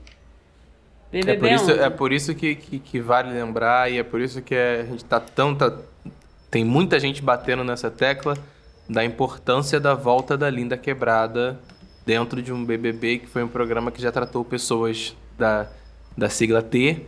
[1.10, 1.80] É BBB por isso, 11.
[1.80, 5.06] é por isso que, que, que vale lembrar e é por isso que a gente
[5.06, 5.56] tá tão.
[5.56, 5.72] Tá,
[6.52, 8.38] tem muita gente batendo nessa tecla
[8.90, 11.60] da importância da volta da Linda Quebrada
[12.06, 15.68] dentro de um BBB, que foi um programa que já tratou pessoas da,
[16.18, 17.06] da sigla T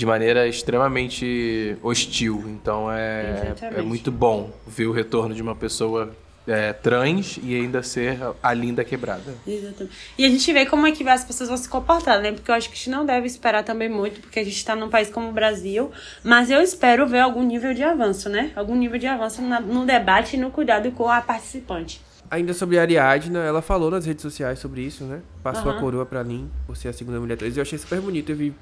[0.00, 2.42] de maneira extremamente hostil.
[2.46, 3.80] Então é, Exatamente.
[3.80, 8.54] é muito bom ver o retorno de uma pessoa é, trans e ainda ser a
[8.54, 9.34] Linda Quebrada.
[9.46, 9.94] Exatamente.
[10.16, 12.32] E a gente vê como é que as pessoas vão se comportar, né?
[12.32, 14.74] Porque eu acho que a gente não deve esperar também muito, porque a gente tá
[14.74, 15.90] num país como o Brasil.
[16.24, 18.52] Mas eu espero ver algum nível de avanço, né?
[18.56, 22.00] Algum nível de avanço no debate e no cuidado com a participante.
[22.30, 25.20] Ainda sobre a Ariadna, ela falou nas redes sociais sobre isso, né?
[25.42, 25.76] Passou Aham.
[25.76, 27.54] a coroa pra mim, por ser a segunda mulher trans.
[27.56, 28.30] Eu achei super bonito.
[28.32, 28.54] Eu vi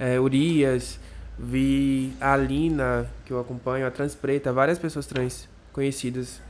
[0.00, 0.98] é, Urias,
[1.38, 6.40] vi a Alina, que eu acompanho, a Trans Preta, várias pessoas trans conhecidas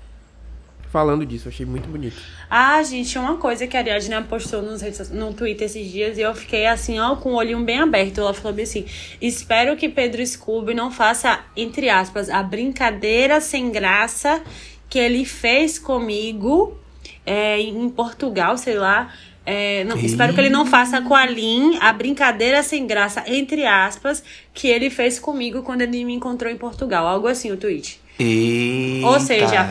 [0.90, 1.48] falando disso.
[1.48, 2.16] Achei muito bonito.
[2.48, 6.34] Ah, gente, uma coisa que a Ariadne postou nos, no Twitter esses dias e eu
[6.34, 8.20] fiquei assim, ó, com o olhinho bem aberto.
[8.20, 8.86] Ela falou bem assim:
[9.20, 14.42] espero que Pedro Scooby não faça, entre aspas, a brincadeira sem graça
[14.88, 16.76] que ele fez comigo
[17.26, 19.12] é, em Portugal, sei lá.
[19.50, 23.66] É, não, espero que ele não faça com a Lin a brincadeira sem graça, entre
[23.66, 24.22] aspas,
[24.54, 27.06] que ele fez comigo quando ele me encontrou em Portugal.
[27.06, 28.00] Algo assim, o tweet.
[28.18, 29.06] Eita.
[29.06, 29.66] Ou seja,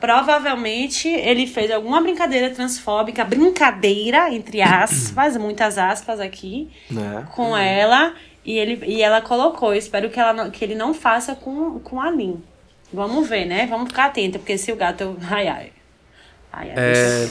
[0.00, 7.26] provavelmente ele fez alguma brincadeira transfóbica, brincadeira, entre aspas, muitas aspas aqui, Né?
[7.34, 8.14] com ela.
[8.44, 9.74] E, ele, e ela colocou.
[9.74, 12.40] Espero que, ela não- que ele não faça com, com a Lin.
[12.92, 13.66] Vamos ver, né?
[13.66, 15.16] Vamos ficar atenta, porque se o gato.
[15.28, 15.72] Ai, ai.
[16.52, 16.74] Ai, ai.
[16.76, 17.28] É,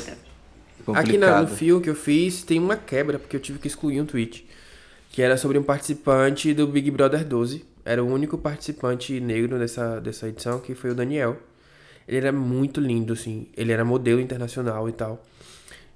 [0.94, 4.00] Aqui na- no fio que eu fiz tem uma quebra, porque eu tive que excluir
[4.02, 4.46] um tweet.
[5.12, 7.64] Que era sobre um participante do Big Brother 12.
[7.86, 11.38] Era o único participante negro dessa, dessa edição, que foi o Daniel.
[12.08, 13.48] Ele era muito lindo, assim.
[13.56, 15.24] Ele era modelo internacional e tal.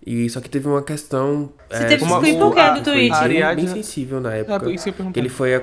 [0.05, 1.51] E só que teve uma questão.
[1.69, 3.11] Você é, teve que excluir por quê do tweet?
[3.11, 4.59] a bem, Ariadne- bem sensível na É, época.
[4.61, 5.61] por isso que eu ele foi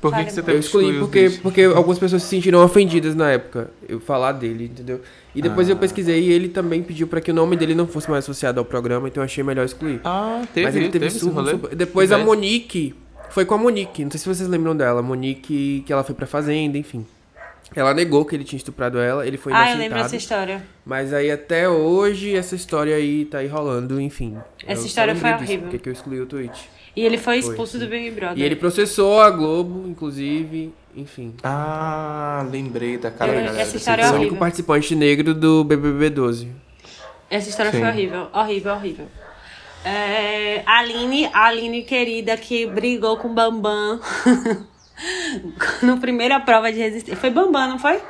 [0.00, 3.30] Por que, que você teve eu excluí porque, porque algumas pessoas se sentiram ofendidas na
[3.32, 3.70] época.
[3.88, 5.00] Eu falar dele, entendeu?
[5.34, 5.78] E depois eu Ah.
[5.78, 8.64] pesquisei e ele também pediu pra que o nome dele não fosse mais associado ao
[8.64, 10.00] programa, então eu achei melhor excluir.
[10.04, 12.18] Ah, teve, Mas ele teve, teve super- Depois a.
[12.18, 12.94] Monique.
[13.30, 14.04] Foi com a Monique.
[14.04, 15.00] Não sei se vocês lembram dela.
[15.00, 17.04] A Monique, que ela foi pra fazenda, enfim.
[17.76, 19.82] Ela negou que ele tinha estuprado ela, ele foi Ah, eu inocentado.
[19.82, 20.62] lembro dessa história.
[20.86, 24.38] Mas aí até hoje essa história aí tá aí rolando, enfim.
[24.66, 25.60] Essa Eu história foi horrível.
[25.62, 26.70] Porque que eu excluí o tweet.
[26.98, 27.78] E ele foi Foi, expulso sim.
[27.78, 28.36] do Big Brother.
[28.38, 31.32] E ele processou a Globo, inclusive, enfim.
[31.44, 33.62] Ah, lembrei da cara Eu- da galera.
[33.62, 36.48] essa dessa história é o único participante negro do BBB 12.
[37.30, 37.78] Essa história Sim.
[37.80, 39.06] foi horrível, horrível, horrível.
[39.84, 44.00] É, Aline, a Aline querida que brigou com o Bambam
[45.82, 47.16] no primeira prova de resistência.
[47.16, 48.00] Foi Bambam, não foi?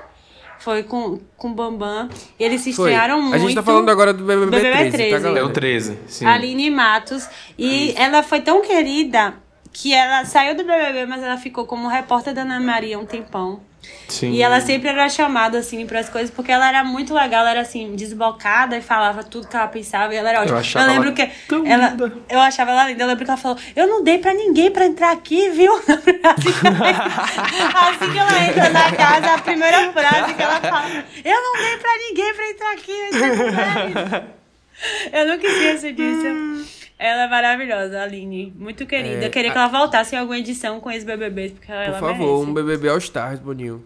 [0.60, 2.08] Foi com, com o Bambam.
[2.38, 2.90] E eles se Foi.
[2.90, 3.34] estrearam muito.
[3.34, 5.14] A gente tá falando agora do BBB, BBB 13, tá, 13.
[5.14, 5.46] É galera?
[5.46, 6.26] o 13, sim.
[6.26, 7.28] Aline Matos.
[7.56, 9.34] E ela foi tão querida
[9.72, 13.60] que ela saiu do BBB, mas ela ficou como repórter da Ana Maria um tempão.
[14.08, 14.32] Sim.
[14.32, 17.60] E ela sempre era chamada, assim, pras coisas, porque ela era muito legal, ela era,
[17.60, 20.58] assim, desbocada e falava tudo que ela pensava, e ela era ótima.
[20.58, 22.12] achava lembro ela que tão ela, linda.
[22.28, 24.86] Eu achava ela linda, eu lembro que ela falou, eu não dei pra ninguém pra
[24.86, 25.72] entrar aqui, viu?
[25.74, 31.04] Assim que ela, assim que ela entra na casa, a primeira frase que ela fala,
[31.24, 34.38] eu não dei pra ninguém pra entrar aqui, eu entrei com eles."
[35.12, 36.77] Eu nunca esqueço disso.
[36.98, 38.52] Ela é maravilhosa, a Aline.
[38.58, 39.24] Muito querida.
[39.24, 42.00] É, Eu queria a- que ela voltasse em alguma edição com ex-BBBs, porque ela Por
[42.00, 42.50] favor, merece.
[42.50, 43.84] um BBB All Stars, Boninho.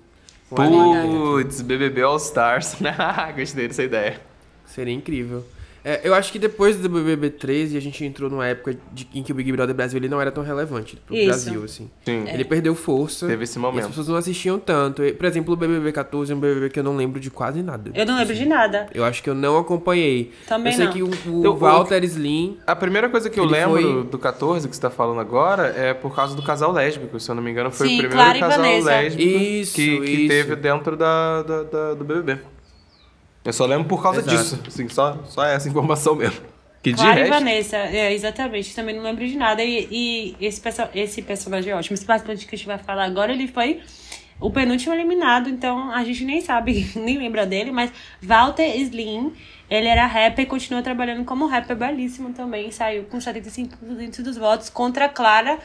[0.48, 2.76] Putz, BBB All Stars.
[3.36, 4.20] Gostei dessa ideia.
[4.66, 5.44] Seria incrível.
[5.84, 9.22] É, eu acho que depois do BBB 13 a gente entrou numa época de- em
[9.22, 11.26] que o Big Brother Brasil ele não era tão relevante pro Isso.
[11.26, 11.90] Brasil, assim.
[12.04, 12.24] Sim.
[12.28, 13.26] Ele perdeu força.
[13.26, 13.88] Teve esse E as momento.
[13.88, 15.02] pessoas não assistiam tanto.
[15.04, 17.62] E, Por exemplo, o BBB 14 é um BBB que eu não lembro de quase
[17.62, 17.90] nada.
[17.94, 18.86] Eu não lembro de nada.
[18.94, 20.32] Eu acho que eu não acompanhei.
[20.46, 20.92] Também eu sei não.
[20.92, 22.58] que o, o Eu- Walter Slim.
[22.66, 25.92] A primeira coisa que eu lembro foi- do 14 que você tá falando agora é
[25.92, 27.18] por causa do casal lésbico.
[27.18, 30.10] Se eu não me engano, foi Sim, o primeiro Clara casal lésbico Isso, que, que
[30.12, 30.28] isso.
[30.28, 32.38] teve dentro da, da- da- do BBB.
[33.44, 34.36] Eu só lembro por causa Exato.
[34.36, 34.62] disso.
[34.66, 36.40] Assim, só, só essa informação mesmo.
[36.82, 38.74] Que de Clara e resto, Vanessa, é, exatamente.
[38.74, 39.62] Também não lembro de nada.
[39.62, 41.94] E, e esse, perso esse personagem é ótimo.
[41.94, 43.80] Esse participante que a gente vai falar agora, ele foi
[44.42, 49.32] o penúltimo eliminado, então a gente nem sabe, nem lembra dele, mas Walter Slim,
[49.70, 52.70] ele era rapper e continua trabalhando como rapper, belíssimo também.
[52.72, 55.58] Saiu com 75% dos votos contra a Clara,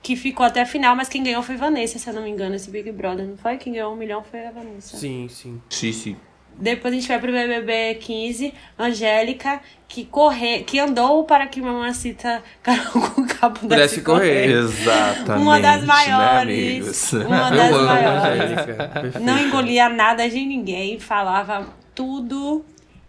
[0.00, 2.54] que ficou até a final, mas quem ganhou foi Vanessa, se eu não me engano,
[2.54, 3.56] esse Big Brother, não foi?
[3.56, 4.96] Quem ganhou um milhão foi a Vanessa.
[4.96, 5.60] Sim, sim.
[5.68, 6.16] Sim, sim.
[6.58, 12.42] Depois a gente vai pro BBB 15, Angélica, que corre, que andou para que Mamacita
[12.62, 14.50] Carol com cabo Pudesse correr.
[14.50, 15.42] Exatamente.
[15.42, 16.42] Uma das né, maiores.
[16.42, 17.12] amigos?
[17.12, 19.14] Uma das maiores.
[19.20, 22.64] Não engolia nada de ninguém, falava tudo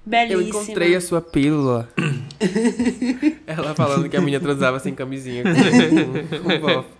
[0.05, 0.41] belíssimo.
[0.41, 1.89] Eu encontrei a sua pílula.
[3.47, 6.96] Ela falando que a menina transava sem camisinha com, com, com bofe.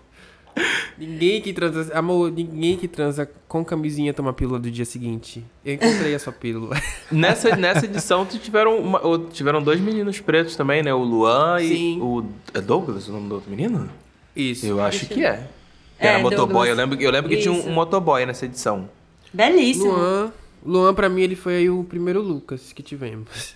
[0.96, 1.92] Ninguém que transa.
[1.96, 5.44] Amor, ninguém que transa com camisinha toma pílula do dia seguinte.
[5.64, 6.76] Eu encontrei a sua pílula.
[7.10, 10.92] Nessa, nessa edição tu tiveram, uma- ou tiveram dois meninos pretos também, né?
[10.92, 11.98] O Luan Sim.
[11.98, 12.24] e o.
[12.52, 13.88] É Douglas o nome do outro menino?
[14.36, 14.66] Isso.
[14.66, 15.48] Eu acho que é.
[15.98, 16.46] É, Era motoboy.
[16.46, 16.68] Douglas.
[16.68, 18.88] Eu lembro, eu lembro que tinha um, um motoboy nessa edição.
[19.32, 19.92] Belíssimo.
[19.92, 20.32] Luan.
[20.64, 23.54] Luan, pra mim, ele foi aí o primeiro Lucas que tivemos.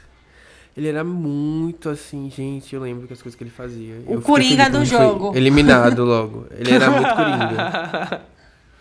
[0.77, 2.75] Ele era muito assim, gente.
[2.75, 3.97] Eu lembro que as coisas que ele fazia.
[4.07, 5.37] O Eu Coringa do jogo.
[5.37, 6.47] Eliminado logo.
[6.51, 8.23] Ele era muito Coringa.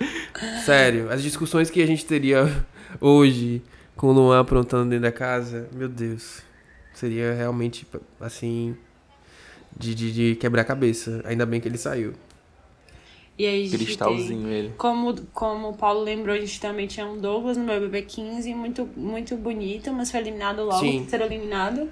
[0.65, 2.65] Sério, as discussões que a gente teria
[2.99, 3.61] hoje
[3.95, 6.41] com o Luan aprontando dentro da casa, meu Deus.
[6.93, 7.85] Seria realmente,
[8.19, 8.75] assim,
[9.77, 11.21] de, de, de quebrar a cabeça.
[11.25, 12.13] Ainda bem que ele saiu.
[13.37, 14.73] E aí Cristalzinho tem, ele.
[14.77, 18.87] Como, como o Paulo lembrou, a gente também tinha um Douglas no BBB 15, muito,
[18.95, 20.99] muito bonito, mas foi eliminado logo, Sim.
[21.01, 21.89] terceiro eliminado.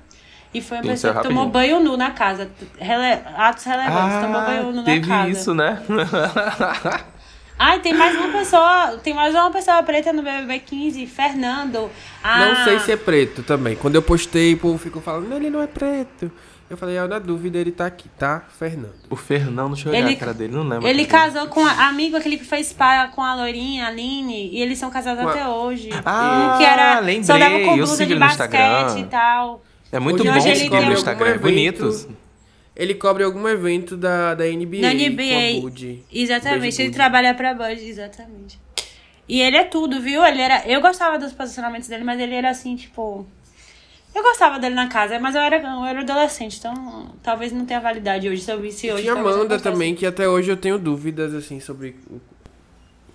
[0.54, 1.78] E foi uma pessoa ser que tomou rapidinho.
[1.78, 2.49] banho nu na casa.
[2.78, 5.30] Rele- atos relevantes, tomou banho nu na Ah, teve casa.
[5.30, 5.82] isso, né?
[7.58, 11.89] Ai, tem mais uma pessoa, tem mais uma pessoa preta no BBB 15, Fernando.
[12.23, 13.75] Ah, Não sei se é preto também.
[13.75, 16.32] Quando eu postei, o povo ficou falando, ele não é preto.
[16.69, 18.43] Eu falei, ah, na dúvida ele tá aqui, tá?
[18.60, 18.93] Fernando.
[19.10, 20.88] o Fernando, deixa eu olhar Ele- a cara dele, não lembro.
[20.88, 21.34] Ele a cara dele.
[21.39, 24.77] casou com a amigo, aquele que fez pai com a Loirinha, a Aline, e eles
[24.77, 25.89] são casados até hoje.
[26.05, 28.99] Ah, que era, lembrei, só dava com eu blusa de basquete Instagram.
[28.99, 29.63] e tal.
[29.91, 32.15] É muito Hoje bom ele seguir no Instagram, é evento- bonito.
[32.75, 34.82] Ele cobre algum evento da, da NBA.
[34.82, 35.62] Na Com a NBA.
[35.62, 36.05] Bud.
[36.13, 36.95] Exatamente, ele Bud.
[36.95, 38.60] trabalha pra Bud, exatamente.
[39.27, 40.23] E ele é tudo, viu?
[40.25, 40.63] Ele era.
[40.67, 43.25] Eu gostava dos posicionamentos dele, mas ele era assim, tipo.
[44.13, 47.79] Eu gostava dele na casa, mas eu era, eu era adolescente, então talvez não tenha
[47.79, 48.41] validade hoje.
[48.41, 49.05] Se eu visse hoje.
[49.05, 51.95] Não Amanda também, que até hoje eu tenho dúvidas, assim, sobre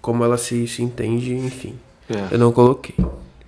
[0.00, 1.78] como ela se, se entende, enfim.
[2.08, 2.34] É.
[2.34, 2.94] Eu não coloquei.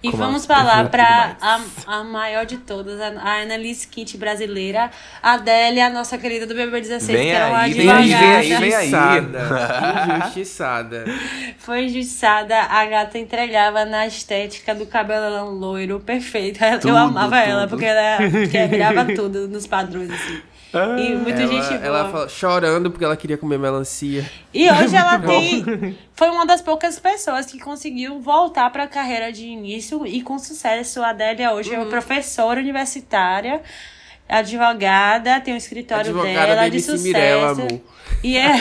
[0.07, 4.16] E Como vamos ela- falar pra a, a maior de todas, a, a Annalise Kit
[4.16, 4.90] brasileira,
[5.23, 8.25] a Adélia, a nossa querida do BB16, Vem que era uma aí, vem advogada.
[8.27, 8.88] aí, vem aí, vem aí.
[8.88, 10.16] Injustiçada.
[10.27, 11.05] Injustiçada.
[11.59, 16.62] Foi injustiçada, a gata entregava na estética do cabelão loiro, perfeito.
[16.64, 17.71] Eu Tudo, amava ela, tudo.
[17.71, 18.19] porque ela
[18.51, 20.40] quebrava tudo nos padrões, assim.
[20.99, 21.81] E muita ela, gente boa.
[21.87, 24.29] ela fala- chorando porque ela queria comer melancia.
[24.53, 25.41] E hoje ela bom.
[25.41, 25.99] tem.
[26.15, 30.39] Foi uma das poucas pessoas que conseguiu voltar para a carreira de início e com
[30.39, 31.03] sucesso.
[31.03, 31.83] A Adélia hoje Uhum.
[31.83, 33.61] é professora universitária,
[34.29, 37.03] advogada, tem um escritório Advogada dela de sucesso.
[37.05, 37.81] Mirella, amor.
[38.23, 38.53] E é.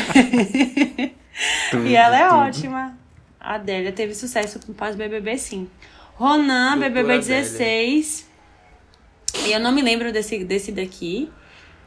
[1.72, 2.38] Tudo, e ela é tudo.
[2.40, 2.98] ótima.
[3.40, 5.70] A Adélia teve sucesso com pós-BBB, sim.
[6.16, 7.42] Ronan, Doutora BBB Adélia.
[7.44, 8.26] 16.
[9.46, 11.30] E eu não me lembro desse, desse daqui.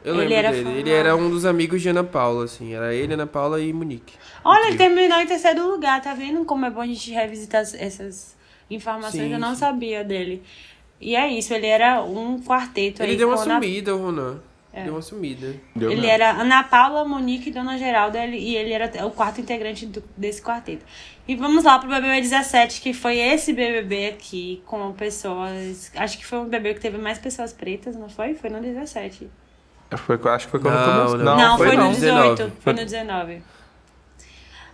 [0.03, 0.79] Eu Ele lembro era dele.
[0.79, 2.73] Ele era um dos amigos de Ana Paula, assim.
[2.73, 4.13] Era ele, Ana Paula e Monique.
[4.43, 7.73] Olha, ele terminou em terceiro lugar, tá vendo como é bom a gente revisitar as-
[7.73, 8.35] essas
[8.69, 9.23] informações?
[9.23, 9.59] Sim, eu não sim.
[9.59, 10.41] sabia dele.
[11.01, 13.17] E é isso, ele era um quarteto Ele aí.
[13.17, 14.39] deu uma com Ana- sumida, o Ronan.
[14.71, 15.55] Deu uma sumida.
[15.75, 16.13] Deu Ele mesmo.
[16.13, 20.03] era Ana Paula, Monique e Dona Geralda, ele- e ele era o quarto integrante do-
[20.15, 20.85] desse quarteto.
[21.27, 25.91] E vamos lá pro BBB 17, que foi esse BBB aqui, com pessoas.
[25.95, 28.35] Acho que foi um BBB que teve mais pessoas pretas, não foi?
[28.35, 29.29] Foi no 17.
[29.97, 31.17] Foi, acho que foi quando Não, começou.
[31.17, 31.37] não.
[31.37, 31.91] Não, foi, no não.
[31.91, 32.35] 18.
[32.35, 32.51] 19.
[32.61, 33.41] Foi no 19.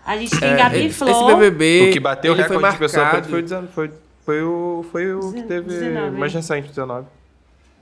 [0.06, 1.10] A gente tem É, Gabi esse, Flor.
[1.10, 1.90] esse BBB.
[1.90, 3.92] O que bateu o foi recorde de pessoa marcado- foi, foi, foi,
[4.26, 6.18] foi o, foi o que teve 19.
[6.18, 7.08] mais recente, 19.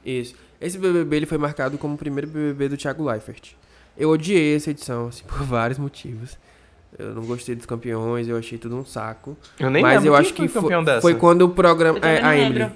[0.05, 0.35] Isso.
[0.61, 3.51] Esse BBB ele foi marcado como o primeiro BBB do Thiago Leifert.
[3.97, 6.37] Eu odiei essa edição, assim, por vários motivos.
[6.97, 9.35] Eu não gostei dos campeões, eu achei tudo um saco.
[9.59, 11.01] Eu nem Mas lembro eu quem acho foi que campeão foi, dessa.
[11.01, 11.97] foi quando o programa.
[11.97, 12.71] Eu É, a lembro.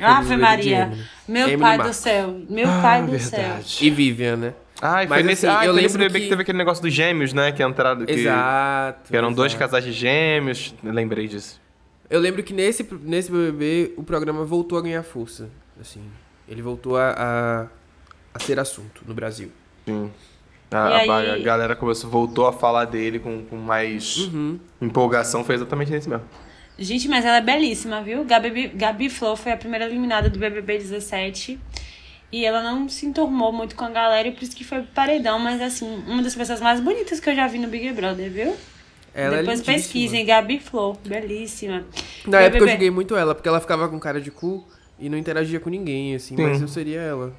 [0.00, 0.92] Ave Maria.
[1.26, 2.40] Meu Emily pai do céu.
[2.48, 3.64] Meu Ah, pai do verdade.
[3.68, 3.86] céu.
[3.86, 4.54] E Vivian, né?
[4.80, 6.24] Ah, e foi Mas, nesse, assim, ah, eu lembro bebê que...
[6.24, 7.50] que- teve aquele negócio dos gêmeos, né?
[7.52, 8.04] Que entraram.
[8.04, 9.10] Que, Exato.
[9.10, 9.64] que eram dois exato.
[9.64, 10.74] casais de gêmeos.
[10.84, 11.58] Eu lembrei disso.
[12.10, 15.48] Eu lembro que nesse, nesse BBB o programa voltou a ganhar força.
[15.80, 16.02] Assim,
[16.48, 17.66] ele voltou a, a,
[18.34, 19.50] a ser assunto no Brasil.
[19.86, 20.10] Sim.
[20.70, 24.58] A, a- aí- a galera começou, voltou a falar dele com, com mais Uhum.
[24.80, 25.42] empolgação.
[25.42, 26.24] Foi exatamente nesse mesmo.
[26.78, 28.24] Gente, mas ela é belíssima, viu?
[28.24, 31.58] Gabi, Gabi Flor foi a primeira eliminada do BBB 17.
[32.32, 35.38] E ela não se enturmou muito com a galera, e por isso que foi paredão.
[35.38, 38.54] Mas, assim, uma das pessoas mais bonitas que eu já vi no Big Brother, viu?
[39.14, 41.84] Ela Depois é pesquisem, Gabi Flor, belíssima.
[42.26, 42.72] Na época eu BBB.
[42.72, 44.66] joguei muito ela, porque ela ficava com cara de cu
[44.98, 46.62] e não interagia com ninguém, assim, mas Sim.
[46.64, 47.32] eu seria ela.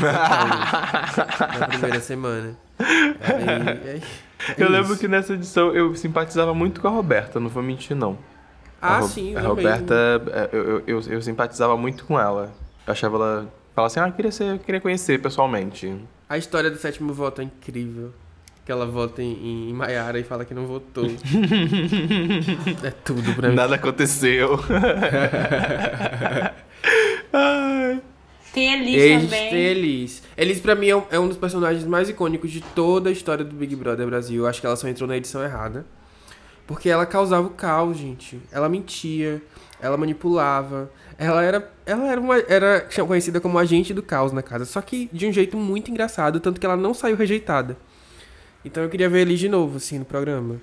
[0.00, 2.56] Na primeira semana.
[2.78, 4.02] Aí- aí-
[4.48, 5.00] é eu lembro isso.
[5.00, 8.18] que nessa edição eu simpatizava muito com a Roberta, não vou mentir, não.
[8.80, 9.40] Ah, a Ro- sim, A.
[9.40, 9.94] Roberta,
[10.32, 12.52] é, eu, eu, eu, eu simpatizava muito com ela.
[12.86, 13.52] Eu achava ela.
[13.74, 15.94] Falava assim, ah, eu queria, ser, eu queria conhecer pessoalmente.
[16.28, 18.12] A história do sétimo voto é incrível.
[18.64, 21.04] Que ela vota em, em Maiara e fala que não votou.
[22.84, 23.54] é tudo pra mim.
[23.54, 24.58] Nada aconteceu.
[28.52, 29.50] Tem Elis Eles também.
[29.50, 30.22] tem Elis.
[30.36, 33.44] Elis, pra mim, é um, é um dos personagens mais icônicos de toda a história
[33.44, 34.46] do Big Brother Brasil.
[34.46, 35.86] Acho que ela só entrou na edição errada.
[36.70, 38.40] Porque ela causava o caos, gente.
[38.52, 39.42] Ela mentia,
[39.80, 40.88] ela manipulava.
[41.18, 44.64] Ela era, ela era, uma, era conhecida como agente do caos na casa.
[44.64, 47.76] Só que de um jeito muito engraçado, tanto que ela não saiu rejeitada.
[48.64, 50.60] Então eu queria ver Elis de novo, assim, no programa.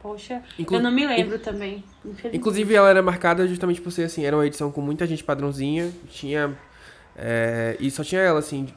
[0.00, 1.82] Poxa, Inclu- eu não me lembro também.
[2.04, 2.36] infelizmente.
[2.36, 5.90] Inclusive, ela era marcada justamente por ser assim, era uma edição com muita gente padrãozinha,
[6.08, 6.54] tinha.
[7.16, 8.68] é, e só tinha ela, assim,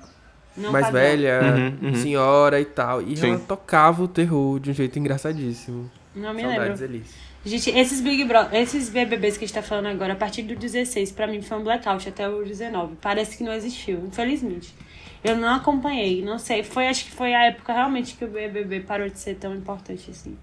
[0.55, 1.01] Não mais padrão.
[1.01, 1.39] velha,
[1.81, 1.95] Uhum, uhum.
[1.95, 3.01] senhora e tal.
[3.01, 3.31] E Sim.
[3.31, 5.91] ela tocava o terror de um jeito engraçadíssimo.
[6.17, 6.95] Não me Saudades, lembro.
[6.95, 7.13] Elis.
[7.45, 10.55] Gente, esses Big Brother, esses BBBs que a gente tá falando agora, a partir do
[10.55, 12.95] 16, pra mim foi um blackout até o 19.
[13.01, 14.75] Parece que não existiu, infelizmente.
[15.23, 16.63] Eu não acompanhei, não sei.
[16.63, 20.11] Foi, acho que foi a época realmente que o BBB parou de ser tão importante
[20.11, 20.37] assim.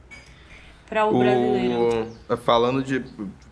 [0.89, 2.09] Pra o, brasileiro.
[2.29, 3.05] O, falando de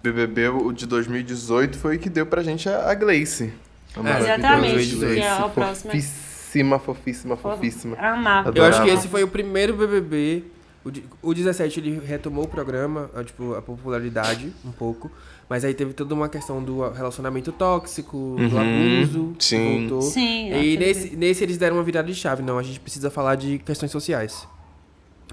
[0.02, 3.52] BBB, o de 2018 foi o que deu pra gente a, a Gleice.
[3.96, 5.92] É, Exatamente, que é a próxima.
[5.92, 7.96] Fofíssima, fofíssima, fofíssima.
[7.98, 8.52] Amava.
[8.54, 10.44] Eu acho que esse foi o primeiro BBB.
[10.84, 15.10] O, de- o 17 ele retomou o programa, a, tipo, a popularidade um pouco.
[15.48, 18.58] Mas aí teve toda uma questão do relacionamento tóxico, do Uhum,
[19.00, 19.34] abuso.
[19.38, 19.80] que sim.
[19.88, 20.02] Voltou.
[20.10, 22.42] Sim, E aquele nesse, nesse eles deram uma virada de chave.
[22.42, 24.46] Não, a gente precisa falar de questões sociais.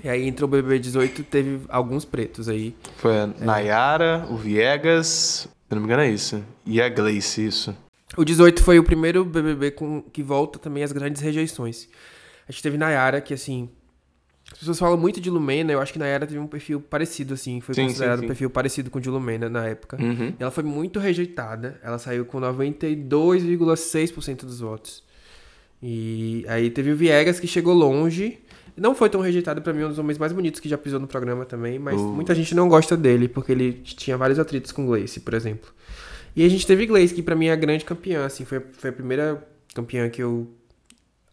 [0.04, 2.76] E aí entrou o BBB 18, teve alguns pretos aí.
[2.98, 6.44] Foi a Nayara, o Viegas, se eu não me engano é isso.
[6.66, 7.76] E a Gleice, isso.
[8.16, 11.88] O 18 foi o primeiro BBB com, que volta também às grandes rejeições.
[12.48, 13.70] A gente teve Nayara, que assim.
[14.60, 17.62] As pessoas falam muito de Lumena, eu acho que Nayara teve um perfil parecido, assim.
[17.62, 18.26] Foi Sim, considerado sim, sim.
[18.26, 19.95] um perfil parecido com o de Lumena na época.
[19.98, 20.34] Uhum.
[20.38, 21.80] Ela foi muito rejeitada.
[21.82, 25.02] Ela saiu com 92,6% dos votos.
[25.82, 28.38] E aí teve o Viegas, que chegou longe.
[28.76, 31.08] Não foi tão rejeitado pra mim, um dos homens mais bonitos que já pisou no
[31.08, 32.10] programa também, mas Uh.
[32.10, 35.72] muita gente não gosta dele, porque ele tinha vários atritos com Gleice, por exemplo.
[36.36, 38.89] E a gente teve Gleice, que pra mim é a grande campeã, assim, foi, foi
[38.89, 39.41] a primeira
[39.74, 40.50] campeã que eu,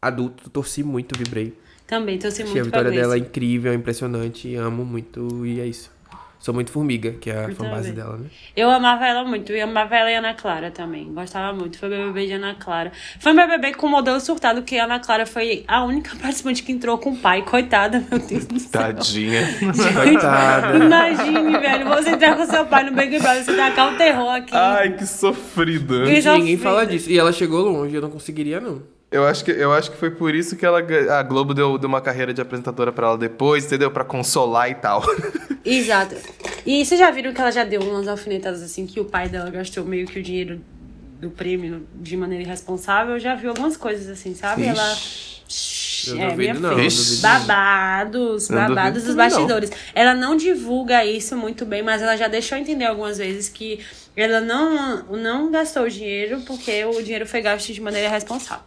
[0.01, 1.53] adulto, torci muito, vibrei.
[1.87, 3.29] Também, torci Achei a muito pra vitória dela Gleice.
[3.29, 5.95] incrível, impressionante, amo muito, e é isso.
[6.39, 7.95] Sou muito formiga, que é a Eu fanbase também.
[8.05, 8.27] dela, né?
[8.55, 11.13] Eu amava ela muito, e amava ela e Ana Clara também.
[11.13, 11.79] Gostava muito.
[11.79, 12.93] Foi BBB de Ana Clara.
[13.19, 16.71] Foi um BBB com modelo surtado, que a Ana Clara foi a única participante que
[16.71, 17.43] entrou com o pai.
[17.43, 18.71] Coitada, meu Deus do céu.
[18.71, 19.43] Tadinha.
[19.95, 20.77] Coitada.
[20.85, 24.55] Imagine, velho, você entrar com seu pai no Big Brother, você tacar o terror aqui.
[24.55, 26.05] Ai, que sofrida.
[26.05, 26.63] Que Gente, ninguém sofrida.
[26.63, 27.11] fala disso.
[27.11, 28.83] E ela chegou longe, eu não conseguiria, não.
[29.11, 31.89] Eu acho, que, eu acho que foi por isso que ela, a Globo deu, deu
[31.89, 33.91] uma carreira de apresentadora pra ela depois, entendeu?
[33.91, 35.03] Pra consolar e tal.
[35.65, 36.17] Exato.
[36.67, 39.49] E vocês já viram que ela já deu umas alfinetadas assim, que o pai dela
[39.49, 40.61] gastou meio que o dinheiro
[41.21, 43.15] do prêmio de maneira irresponsável?
[43.15, 44.65] Eu já vi algumas coisas assim, sabe?
[44.65, 44.97] Ela.
[46.09, 46.77] Eu é, duvido minha não.
[47.21, 49.37] Babados, babados dos também, não.
[49.37, 49.71] bastidores.
[49.95, 53.81] Ela não divulga isso muito bem, mas ela já deixou entender algumas vezes que
[54.17, 58.65] ela não, não gastou o dinheiro porque o dinheiro foi gasto de maneira irresponsável.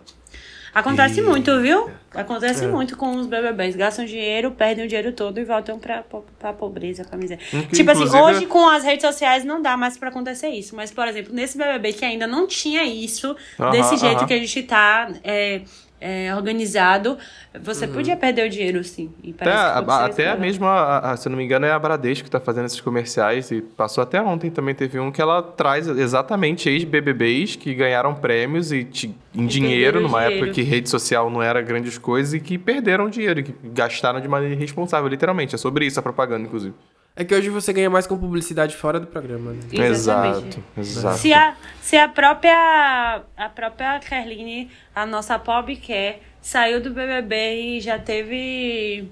[0.80, 1.90] Acontece E- muito, viu?
[2.14, 2.68] Acontece É.
[2.68, 3.76] muito com os BBBs.
[3.76, 6.04] Gastam dinheiro, perdem o dinheiro todo e voltam pra,
[6.40, 7.44] pra pobreza, pra miséria.
[7.54, 10.76] Inclu- tipo assim, hoje com as redes sociais não dá mais pra acontecer isso.
[10.76, 13.36] Mas, por exemplo, nesse BBB que ainda não tinha isso,
[13.72, 15.62] desse jeito que a gente tá é,
[16.02, 17.18] é, organizado,
[17.62, 19.12] você podia perder o dinheiro, sim.
[19.24, 22.24] E Até, a, até a mesma, a- se eu não me engano, é a Bradesco
[22.26, 25.88] que tá fazendo esses comerciais e passou até ontem também teve um que ela traz
[25.88, 30.46] exatamente ex-BBBs que ganharam prêmios e ti- em dinheiro, perderam numa dinheiro.
[30.46, 34.28] época que rede social não era grandes coisas e que perderam dinheiro, que gastaram de
[34.28, 35.56] maneira irresponsável, literalmente.
[35.56, 36.74] É sobre isso a propaganda, inclusive.
[37.20, 39.60] É que hoje você ganha mais com publicidade fora do programa, né?
[39.74, 40.58] Exatamente.
[40.58, 41.18] Exato, exato.
[41.18, 47.62] Se a, se a própria a própria Kerline, a nossa pobre quer, saiu do BBB
[47.62, 49.12] e já teve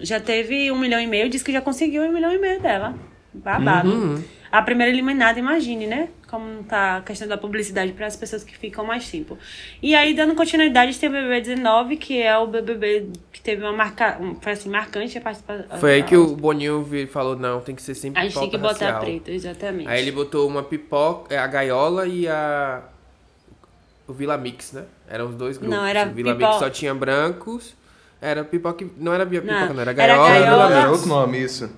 [0.00, 2.96] já teve um milhão e meio, disse que já conseguiu um milhão e meio dela.
[3.32, 3.90] Babado.
[3.92, 4.24] Uhum.
[4.50, 6.08] A primeira eliminada, imagine, né?
[6.28, 9.38] Como tá a questão da publicidade para as pessoas que ficam mais tempo.
[9.80, 13.72] E aí, dando continuidade, tem o BBB 19, que é o BBB que teve uma
[13.72, 15.78] marca, um, foi assim, marcante a participação.
[15.78, 18.50] Foi aí que o Boninho vi- falou, não, tem que ser sempre A gente tem
[18.50, 19.88] que pipoca botar preto, exatamente.
[19.88, 22.82] Aí ele botou uma pipoca, é, a gaiola e a...
[24.08, 24.84] O Vila Mix, né?
[25.08, 25.76] Eram os dois grupos.
[25.76, 27.74] Não, era o Vila pipo- Mix só tinha brancos.
[28.20, 28.84] Era pipoca...
[28.96, 29.80] Não era bia- Não, pipoca, não.
[29.82, 30.66] Era era gaiola, e gaiola.
[30.66, 30.92] Vila Era Mix.
[31.02, 31.70] outro nome, isso.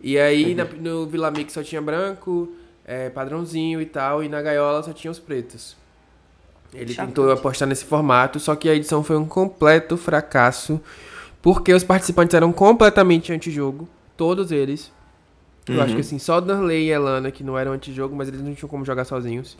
[0.00, 2.52] E aí na- no Vila Mix só tinha branco,
[2.84, 4.22] é, padrãozinho e tal.
[4.22, 5.76] E na gaiola só tinha os pretos.
[6.72, 10.80] Ele tentou apostar nesse formato, só que a edição foi um completo fracasso.
[11.40, 13.88] Porque os participantes eram completamente antijogo.
[14.16, 14.90] Todos eles.
[15.66, 18.54] Eu acho que assim, só Danley e Elana que não eram antijogo, mas eles não
[18.54, 19.56] tinham como jogar sozinhos.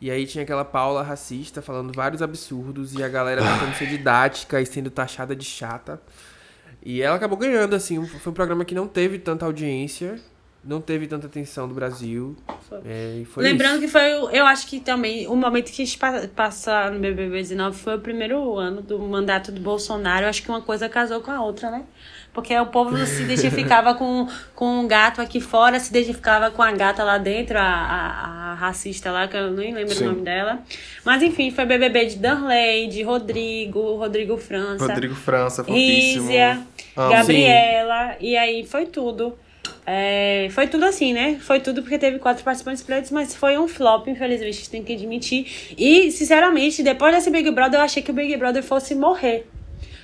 [0.00, 4.60] E aí tinha aquela Paula racista falando vários absurdos e a galera tentando ser didática
[4.60, 6.00] e sendo taxada de chata.
[6.84, 8.04] E ela acabou ganhando, assim.
[8.04, 10.18] Foi um programa que não teve tanta audiência,
[10.64, 12.36] não teve tanta atenção do Brasil.
[12.84, 13.86] É, e foi Lembrando isso.
[13.86, 17.38] que foi, eu acho que também, o momento que a gente pa- passa no BBB
[17.38, 20.24] 19 foi o primeiro ano do mandato do Bolsonaro.
[20.24, 21.82] Eu acho que uma coisa casou com a outra, né?
[22.32, 26.70] Porque o povo se identificava com, com um gato aqui fora, se identificava com a
[26.72, 30.04] gata lá dentro, a, a, a racista lá, que eu nem lembro Sim.
[30.04, 30.60] o nome dela.
[31.04, 34.86] Mas enfim, foi BBB de Danley, de Rodrigo, Rodrigo França.
[34.86, 36.22] Rodrigo França, fofíssimo.
[36.28, 36.62] Rízia.
[36.96, 39.36] Gabriela, e aí foi tudo.
[39.86, 41.38] É, foi tudo assim, né?
[41.40, 44.82] Foi tudo porque teve quatro participantes pretos, mas foi um flop, infelizmente, a gente tem
[44.82, 45.74] que admitir.
[45.76, 49.46] E, sinceramente, depois desse Big Brother, eu achei que o Big Brother fosse morrer.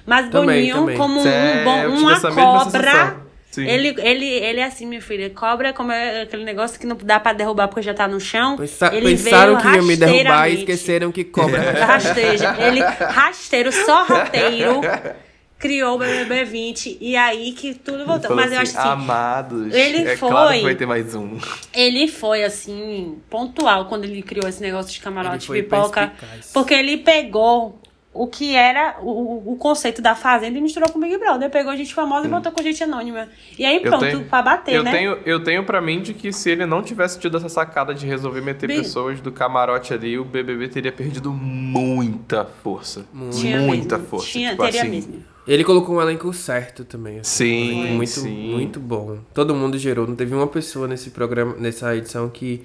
[0.04, 0.96] Mas Também, Boninho, também.
[0.96, 3.16] como um, É, bom- tive uma cobra.
[3.56, 5.30] Ele, ele, ele é assim, minha filha.
[5.30, 8.56] Cobra como é aquele negócio que não dá pra derrubar porque já tá no chão.
[8.56, 11.58] Pensa- ele pensaram veio que ia me derrubar e esqueceram que cobra.
[11.84, 12.56] Rasteja.
[12.58, 14.80] Ele, rasteiro, sorrateiro,
[15.58, 18.28] criou o BBB 20 e aí que tudo voltou.
[18.28, 19.74] Falou Mas eu assim, acho assim, Amados.
[19.74, 21.36] ele é foi- claro que vai ter mais um.
[21.74, 26.12] ele foi assim, pontual quando ele criou esse negócio de Ele camarote foi pipoca.
[26.52, 27.78] Porque ele pegou
[28.22, 31.48] o que era o, o conceito da Fazenda e misturou com o Big Brother.
[31.50, 33.28] Pegou gente famosa e botou com gente anônima.
[33.58, 34.90] E aí pronto, pra bater, eu né?
[34.92, 38.06] Tenho, eu tenho pra mim de que se ele não tivesse tido essa sacada de
[38.06, 43.06] resolver meter Bem- pessoas do camarote ali, o BBB teria perdido muita força.
[43.32, 44.10] Tinha muita mesmo.
[44.10, 44.26] força.
[44.26, 44.90] Tinha, tipo teria assim.
[44.90, 45.24] mesmo.
[45.46, 47.20] Ele colocou um elenco certo também.
[47.20, 47.44] assim.
[47.44, 48.50] Sim, Um muito, sim.
[48.52, 49.18] muito bom.
[49.32, 50.06] Todo mundo gerou.
[50.06, 52.62] Não teve uma pessoa nesse programa, nessa edição que.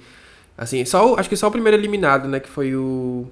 [0.56, 2.38] Assim, só o- acho que só o primeiro eliminado, né?
[2.40, 3.26] Que foi o.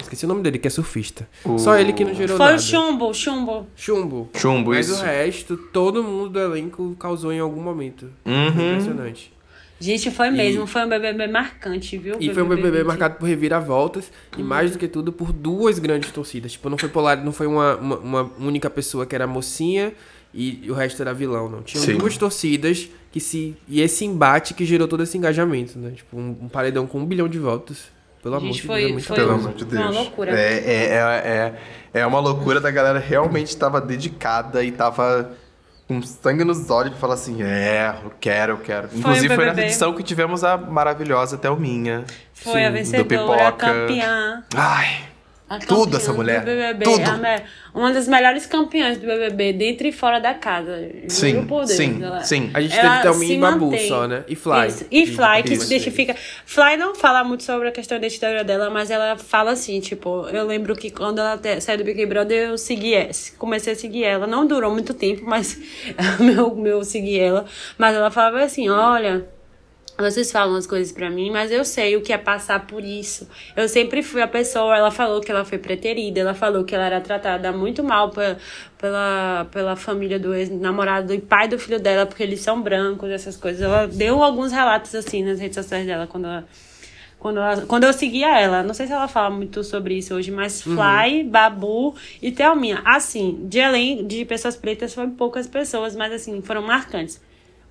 [0.00, 1.28] Esqueci o nome dele, que é surfista.
[1.44, 2.58] O- Só ele que não gerou Foi nada.
[2.58, 3.66] o chumbo, chumbo.
[3.76, 4.28] Chumbo.
[4.36, 5.00] Chumbo, Mas isso.
[5.00, 8.10] o resto, todo mundo do elenco causou em algum momento.
[8.24, 8.48] Uhum.
[8.48, 9.32] Impressionante.
[9.82, 10.66] Gente, foi mesmo.
[10.66, 12.16] Foi um BBB marcante, viu?
[12.20, 12.86] E foi um BBB 20.
[12.86, 16.52] marcado por reviravoltas e mais do que tudo por duas grandes torcidas.
[16.52, 19.92] Tipo, não foi polar, não foi uma, uma, uma única pessoa que era mocinha
[20.34, 21.62] e o resto era vilão, não.
[21.62, 21.96] Tinham Sim.
[21.96, 23.56] duas torcidas que se.
[23.66, 25.92] E esse embate que gerou todo esse engajamento, né?
[25.96, 27.84] Tipo, um, um paredão com um bilhão de votos.
[28.22, 29.16] Pelo amor de foi- Deus, é muita foi-.
[29.16, 29.90] Pelo amor de Foi Deus.
[29.90, 30.38] uma loucura.
[30.38, 31.54] É, é, é,
[31.94, 35.30] é, é uma loucura da galera realmente estava dedicada e tava
[35.88, 38.88] com sangue nos olhos pra falar assim: é, eu quero, eu quero.
[38.92, 39.62] Inclusive o foi BBB.
[39.62, 42.04] edição que tivemos a maravilhosa Thelminha.
[42.34, 43.66] Foi a do vencedora, a Pipoca.
[43.66, 44.44] campeã.
[44.54, 45.19] Ai, A
[45.58, 47.18] Tudo essa do mulher, BBB, tudo.
[47.18, 47.42] me-
[47.74, 50.88] uma das melhores campeãs do BBB, dentro e fora da casa.
[51.08, 52.50] Sim, Deus, sim, ela- sim.
[52.54, 53.88] A gente Ela teve Thelminha e Babu mantém.
[53.88, 54.24] só, né?
[54.28, 54.66] E Fly.
[54.68, 54.86] Isso.
[54.90, 55.66] E Fly, que isso.
[55.66, 56.14] se identifica.
[56.46, 60.26] Fly não fala muito sobre a questão da história dela, mas ela fala assim, tipo,
[60.28, 63.76] eu lembro que quando ela te- saiu do Big Brother, eu segui ela, comecei a
[63.76, 64.26] seguir ela.
[64.26, 65.58] Não durou muito tempo, mas
[66.20, 67.44] meu, meu segui ela.
[67.76, 69.26] Mas ela falava assim, olha.
[70.00, 73.28] Vocês falam as coisas pra mim, mas eu sei o que é passar por isso.
[73.56, 74.76] Eu sempre fui a pessoa.
[74.76, 78.36] Ela falou que ela foi preterida, ela falou que ela era tratada muito mal pe-
[78.78, 83.36] pela, pela família do ex-namorado e pai do filho dela, porque eles são brancos, essas
[83.36, 83.60] coisas.
[83.62, 86.44] Ela deu alguns relatos assim nas redes sociais dela quando ela.
[87.18, 90.30] Quando, ela- quando eu seguia ela, não sei se ela fala muito sobre isso hoje,
[90.30, 90.74] mas Uhum.
[90.74, 92.80] Fly, Babu e Thelminha.
[92.82, 97.20] Assim, de além de pessoas pretas, foram poucas pessoas, mas assim, foram marcantes.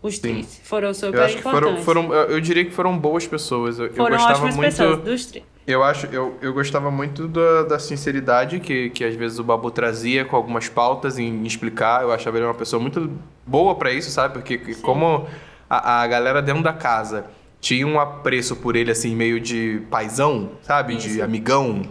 [0.01, 1.85] Os três foram super Eu acho que foram, importantes.
[1.85, 3.77] foram eu, eu diria que foram boas pessoas.
[3.79, 4.69] Eu, eu Foram gostava ótimas muito.
[4.71, 5.45] pessoas, dos três.
[5.67, 9.69] Eu acho, eu, eu gostava muito da, da sinceridade que, que às vezes o Babu
[9.69, 12.01] trazia com algumas pautas em explicar.
[12.01, 13.11] Eu achava ele uma pessoa muito
[13.45, 14.33] boa pra isso, sabe?
[14.35, 15.27] Porque que- como
[15.69, 17.25] a, a galera dentro da casa
[17.61, 20.95] tinha um apreço por ele, assim, meio de paizão, sabe?
[20.95, 21.23] De Isso.
[21.23, 21.81] amigão.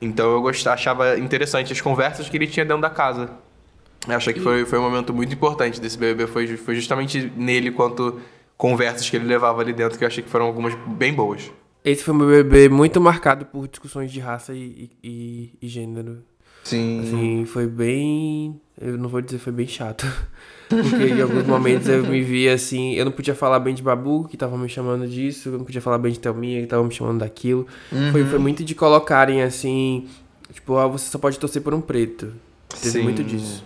[0.00, 3.28] Então eu gostava, achava interessante as conversas que ele tinha dentro da casa.
[4.14, 6.26] Achei que foi, foi um momento muito importante desse BBB.
[6.26, 8.20] Foi, foi justamente nele quanto
[8.56, 11.50] conversas que ele levava ali dentro, que eu achei que foram algumas bem boas.
[11.84, 16.18] Esse foi um BBB muito marcado por discussões de raça e, e, e gênero.
[16.64, 17.00] Sim.
[17.00, 18.60] Assim, foi bem.
[18.80, 20.06] Eu não vou dizer foi bem chato.
[20.68, 22.94] Porque em alguns momentos eu me via assim.
[22.94, 25.48] Eu não podia falar bem de Babu, que tava me chamando disso.
[25.48, 27.66] Eu não podia falar bem de Thelminha, que tava me chamando daquilo.
[28.12, 30.06] Foi, foi muito de colocarem assim.
[30.52, 32.34] Tipo, ah, você só pode torcer por um preto.
[32.68, 33.02] Teve Sim.
[33.02, 33.64] muito disso.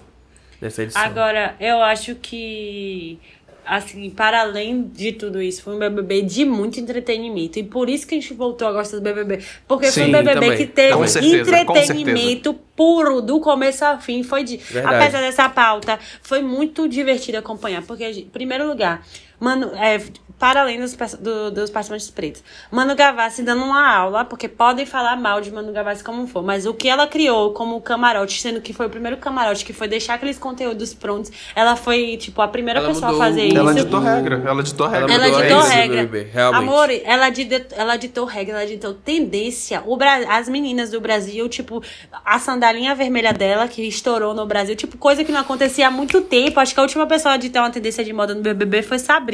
[0.62, 1.02] Nessa edição.
[1.02, 3.18] Agora, eu acho que,
[3.66, 7.58] assim, para além de tudo isso, foi um BBB de muito entretenimento.
[7.58, 9.40] E por isso que a gente voltou a gostar do BBB.
[9.66, 10.56] Porque foi um Sim, BBB também.
[10.56, 14.22] que teve certeza, entretenimento puro, do começo ao fim.
[14.22, 14.94] Foi de, Verdade.
[14.94, 17.82] apesar dessa pauta, foi muito divertido acompanhar.
[17.82, 19.04] Porque, em primeiro lugar,
[19.42, 20.00] Mano, é,
[20.38, 22.42] para além dos, do- dos participantes pretos.
[22.70, 26.64] Manu Gavassi dando uma aula, porque podem falar mal de Manu Gavassi como for, mas
[26.66, 30.14] o que ela criou como camarote, sendo que foi o primeiro camarote, que foi deixar
[30.14, 33.56] aqueles conteúdos prontos, ela foi, tipo, a primeira Ela pessoa a mudou fazer o- isso.
[33.58, 35.12] Ela ditou regra, ela ditou regra.
[35.12, 36.02] Ela a ditou regra regra.
[36.58, 39.82] Amor, ela ditou, ela ditou regra, ela ditou tendência.
[39.86, 41.82] O Bra- as meninas do Brasil, tipo,
[42.24, 46.20] a sandalinha vermelha dela, que estourou no Brasil, tipo, coisa que não acontecia há muito
[46.22, 46.60] tempo.
[46.60, 49.31] Acho que a última pessoa a ditar uma tendência de moda no BBB foi Sabrina,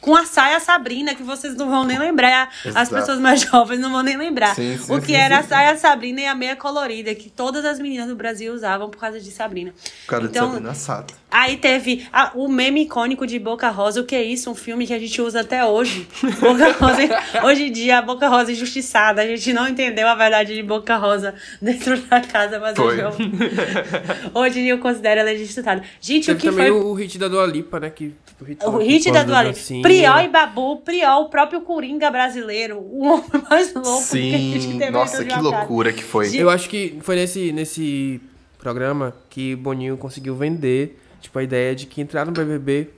[0.00, 2.50] com a saia Sabrina, que vocês não vão nem lembrar.
[2.60, 2.94] As Exato.
[2.94, 4.54] pessoas mais jovens não vão nem lembrar.
[4.54, 7.28] Sim, sim, o que sim, era sim, a saia Sabrina e a meia colorida, que
[7.28, 9.72] todas as meninas do Brasil usavam por causa de Sabrina.
[10.04, 11.14] Por causa Então, de Sabrina Sato.
[11.30, 14.48] Aí teve a- o meme icônico de Boca Rosa, o que é isso?
[14.50, 16.06] Um filme que a gente usa até hoje.
[16.40, 19.20] Boca Rosa, hoje em dia, a Boca Rosa injustiçada.
[19.22, 22.86] A gente não entendeu a verdade de Boca Rosa dentro da casa, mas Foi.
[22.86, 23.10] hoje eu,
[24.32, 25.82] hoje eu considero ela injustiçada.
[26.00, 27.90] Gente, o que também foi o, o hit da Dua Lipa, né?
[27.90, 29.54] Que, o hit, o hit da Dua Lipa?
[29.54, 29.82] dancinha.
[29.82, 34.60] Priol e Babu, Priol, o próprio Coringa brasileiro, o homem mais louco que a gente
[34.62, 36.30] Sim, teve nossa, de que loucura que foi.
[36.34, 38.20] Eu acho que foi nesse, nesse
[38.58, 42.88] programa que Boninho conseguiu vender, tipo, a ideia de que entrar no BBB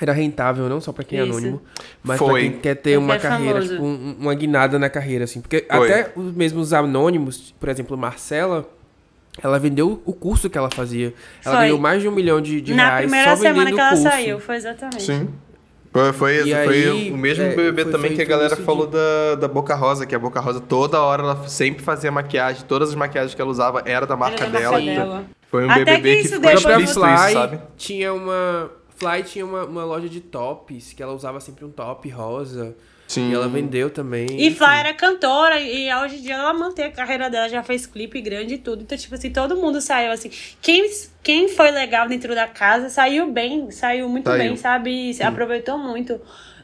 [0.00, 1.32] era rentável não só pra quem é Isso.
[1.32, 1.62] anônimo,
[2.02, 2.28] mas Foi.
[2.32, 5.40] pra quem quer ter Quem uma é carreira, tipo, um- uma guinada na carreira, assim.
[5.40, 5.92] Porque Foi.
[5.92, 8.68] até os mesmos anônimos, por exemplo, Marcela,
[9.42, 11.14] ela vendeu o curso que ela fazia.
[11.44, 11.64] Ela Foi.
[11.64, 14.02] ganhou mais de um milhão de, de Na reais primeira só semana que ela curso.
[14.04, 15.02] saiu, foi exatamente.
[15.02, 15.28] Sim.
[15.92, 18.56] Foi, foi, esse, foi aí, o mesmo é, BBB foi também que a galera isso
[18.56, 22.10] de- falou da, da Boca Rosa, que a Boca Rosa toda hora ela sempre fazia
[22.12, 24.72] maquiagem, todas as maquiagens que ela usava era da marca Era da dela.
[24.72, 25.24] marca dela.
[25.50, 27.60] Foi um Até BBB que que, ficou explícito Fly isso, sabe?
[27.76, 28.70] tinha uma.
[28.96, 32.76] Fly tinha uma, uma loja de tops, que ela usava sempre um top rosa.
[33.08, 33.30] Sim.
[33.30, 34.26] E ela vendeu também.
[34.38, 34.54] E.
[34.54, 38.20] Fly era cantora e hoje em dia ela mantém a carreira dela, já fez clipe
[38.20, 38.82] grande e tudo.
[38.82, 40.30] Então, tipo assim, todo mundo saiu assim.
[40.60, 40.88] Quem,
[41.22, 44.38] quem foi legal dentro da casa saiu bem, saiu muito Saiu.
[44.38, 45.14] bem, sabe?
[45.14, 46.20] Se aproveitou muito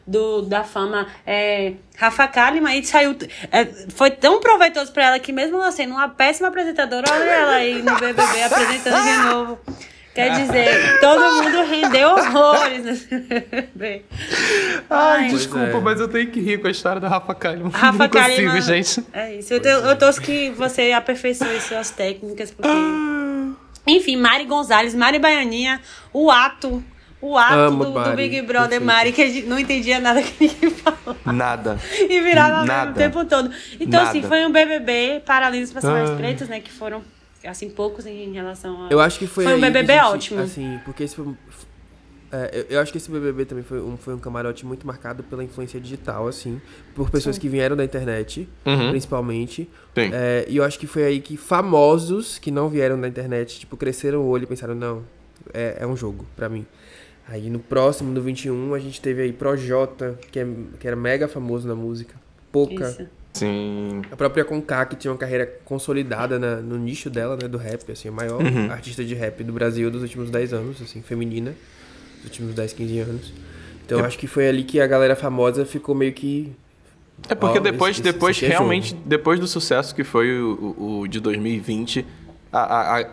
[0.06, 1.06] do, da fama.
[1.26, 3.16] É, Rafa Kalimann aí saiu.
[3.50, 3.64] é,
[3.94, 7.80] foi tão proveitoso pra ela que, mesmo ela sendo uma péssima apresentadora, olha ela aí
[7.82, 9.58] no BBB apresentando de novo.
[10.14, 14.04] Quer dizer, todo mundo rendeu horrores nesse BBB.
[14.88, 15.80] Ai, Ai, desculpa, é.
[15.80, 17.70] mas eu tenho que rir com a história da Rafa Kalimann.
[17.72, 18.60] Rafa Não consigo, Kalimann.
[18.60, 19.04] gente.
[19.12, 19.52] É isso.
[19.52, 22.68] Eu, te- eu torço que você aperfeiçoe suas técnicas, porque.
[23.86, 25.80] Enfim, Mari Gonzalez, Mari Baianinha,
[26.12, 26.82] o ato.
[27.20, 28.84] O ato Amo do, do Big Brother perfeito.
[28.84, 31.16] Mari, que a gente não entendia nada que ninguém falava.
[31.32, 31.78] Nada.
[31.98, 32.90] E virava mesmo Nada.
[32.90, 33.50] o tempo todo.
[33.80, 34.28] Então, assim, Nada.
[34.28, 36.16] foi um BBB paralelo dos personagens Ah.
[36.16, 36.60] pretos, né?
[36.60, 37.02] Que foram,
[37.46, 38.88] assim, poucos em relação a.
[38.90, 39.44] Eu acho que foi.
[39.44, 40.40] Foi um BBB gente- ótimo.
[40.40, 41.34] Assim, porque esse foi.
[42.32, 45.22] é, eu, eu acho que esse BBB também foi um, foi um camarote muito marcado
[45.22, 46.60] pela influência digital, assim,
[46.94, 48.90] por pessoas que vieram da internet, Uhum.
[48.90, 49.68] principalmente.
[49.94, 50.10] Sim.
[50.12, 53.76] É, e eu acho que foi aí que famosos que não vieram da internet, tipo,
[53.76, 55.02] cresceram o olho e pensaram, não,
[55.52, 56.66] é, é um jogo pra mim.
[57.26, 60.46] Aí no próximo, no 21, a gente teve aí Projota, que, é,
[60.78, 62.14] que era mega famoso na música.
[62.52, 62.88] Pouca.
[62.88, 63.06] Isso.
[63.34, 64.02] Sim.
[64.10, 67.90] A própria Conká, que tinha uma carreira consolidada na- no nicho dela, né, do rap,
[67.90, 68.70] assim, a maior Uhum.
[68.70, 71.52] artista de rap do Brasil dos últimos 10 anos, assim, feminina,
[72.18, 73.32] dos últimos 10, 15 anos.
[73.84, 76.52] Então eu acho que foi ali que a galera famosa ficou meio que
[77.28, 79.02] É porque Ó, depois, esse- depois esse é realmente, jogo.
[79.06, 82.04] depois do sucesso que foi o, o- o de 2020,
[82.52, 83.06] a, a, a-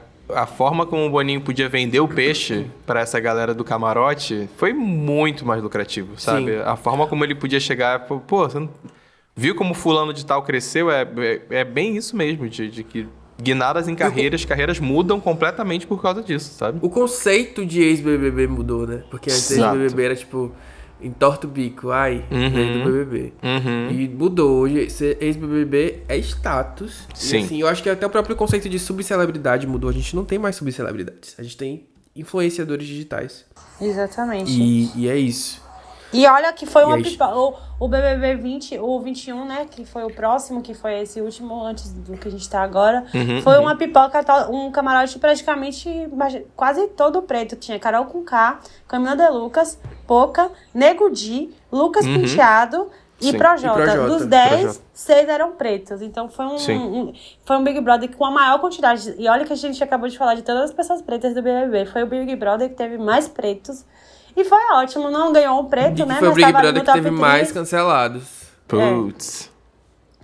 [0.43, 4.73] a forma como o Boninho podia vender o peixe pra essa galera do camarote foi
[4.73, 6.45] muito mais lucrativo, sabe?
[6.57, 6.61] Sim.
[6.65, 8.69] A forma como ele podia chegar, pô, você não...
[9.35, 10.89] viu como fulano de tal cresceu?
[10.91, 13.07] É, é, é bem isso mesmo, de, de que
[13.41, 16.79] guinadas em carreiras, carreiras mudam completamente por causa disso, sabe?
[16.81, 19.03] O conceito de ex-BBB mudou, né?
[19.09, 20.51] Porque antes ex-BBB era tipo,
[21.01, 22.49] entorta o bico, ai, Uhum.
[22.51, 23.33] veio do BBB.
[23.41, 23.89] Uhum.
[23.91, 24.59] E mudou.
[24.59, 27.07] Hoje, ser ex-BBB é status.
[27.15, 27.39] Sim.
[27.39, 29.89] E assim, eu acho que até o próprio conceito de subcelebridade mudou.
[29.89, 31.33] A gente não tem mais subcelebridades.
[31.39, 33.45] A gente tem influenciadores digitais.
[33.81, 34.51] Exatamente.
[34.51, 35.61] E, e é isso.
[36.13, 37.27] E olha que foi E uma aí- pipa...
[37.35, 41.63] o, o BBB 20, o 21, né, que foi o próximo, que foi esse último
[41.63, 45.89] antes do que a gente tá agora, Uhum, foi uma pipoca, um camarote praticamente
[46.55, 47.55] quase todo preto.
[47.55, 52.89] Tinha Carol com K, Camila De Lucas, Poca, Nego Di, Lucas Penteado
[53.21, 53.37] e Sim.
[53.37, 53.79] Projota.
[53.79, 54.07] E Projota.
[54.09, 54.79] Dos 10, Projota.
[54.93, 56.01] 6 eram pretos.
[56.01, 57.13] Então foi um, um-
[57.45, 59.13] foi um Big Brother com a maior quantidade.
[59.17, 61.85] E olha que a gente acabou de falar de todas as pessoas pretas do BBB.
[61.85, 63.85] Foi o Big Brother que teve mais pretos.
[64.35, 66.13] E foi ótimo, não ganhou o preto, E né?
[66.15, 67.19] que foi o Big Brother que teve 3.
[67.19, 68.23] mais cancelados.
[68.67, 69.51] Putz.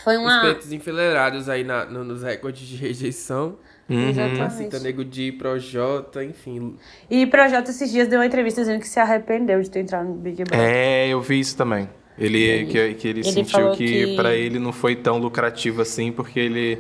[0.04, 0.40] Foi Os uma.
[0.42, 3.58] pretos enfileirados aí na- no- nos recordes de rejeição.
[3.90, 4.10] Uhum.
[4.10, 4.80] Exatamente.
[4.80, 6.76] Nego Di, Projota, enfim.
[7.10, 10.16] E Projota esses dias deu uma entrevista dizendo que se arrependeu de ter entrado no
[10.16, 10.60] Big Brother.
[10.60, 11.90] É, eu vi isso também.
[12.18, 16.12] Ele, que, que ele, Ele sentiu que, que- pra ele não foi tão lucrativo assim,
[16.12, 16.80] porque ele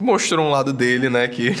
[0.00, 1.54] mostrou um lado dele, né, que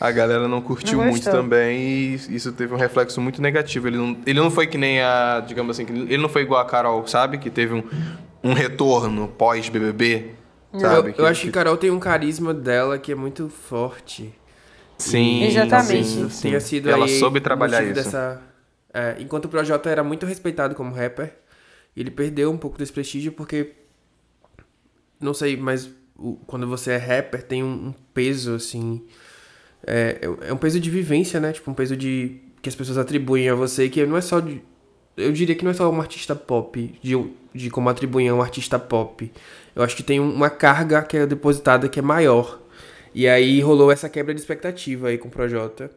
[0.00, 3.86] a galera não curtiu Não muito também e isso teve um reflexo muito negativo.
[3.88, 6.60] Ele não, ele não foi que nem a, digamos assim, que ele não foi igual
[6.60, 7.38] a Carol, sabe?
[7.38, 7.82] Que teve um,
[8.42, 10.30] um retorno pós-BBB,
[10.78, 11.10] sabe?
[11.10, 14.34] Eu, eu acho que Carol tem um carisma dela que é muito forte.
[14.98, 16.30] Sim, Exatamente.
[16.30, 17.94] sim, tenha sido Ela aí soube trabalhar isso.
[17.94, 18.40] Dessa,
[18.92, 21.34] é, enquanto o Projota era muito respeitado como rapper,
[21.96, 23.72] ele perdeu um pouco desse prestígio porque,
[25.20, 29.02] não sei, mas o- quando você é rapper tem um, um peso, assim,
[29.86, 30.18] é,
[30.48, 31.52] é um peso de vivência, né?
[31.52, 34.62] Tipo, um peso de que as pessoas atribuem a você, que não é só de...
[35.16, 37.14] Eu diria que não é só um artista pop, de,
[37.54, 39.30] de como atribuem a um artista pop.
[39.76, 42.60] Eu acho que tem um- uma carga que é depositada que é maior.
[43.14, 45.90] E aí rolou essa quebra de expectativa aí com o Projota.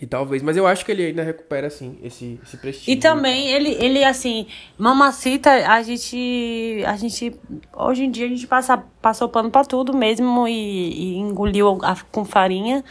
[0.00, 2.92] E talvez, mas eu acho que ele ainda recupera, assim, esse, esse prestígio.
[2.92, 4.46] E também ele, ele assim,
[4.78, 7.34] mamacita, a gente, a gente,
[7.76, 11.96] hoje em dia a gente passa, passou pano pra tudo mesmo e, e engoliu a-
[12.12, 12.84] com farinha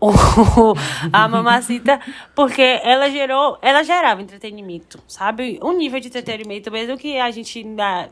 [1.12, 2.00] a mamacita,
[2.34, 5.58] porque ela gerou, ela gerava entretenimento, sabe?
[5.62, 8.10] Um nível de entretenimento, mesmo que a gente ainda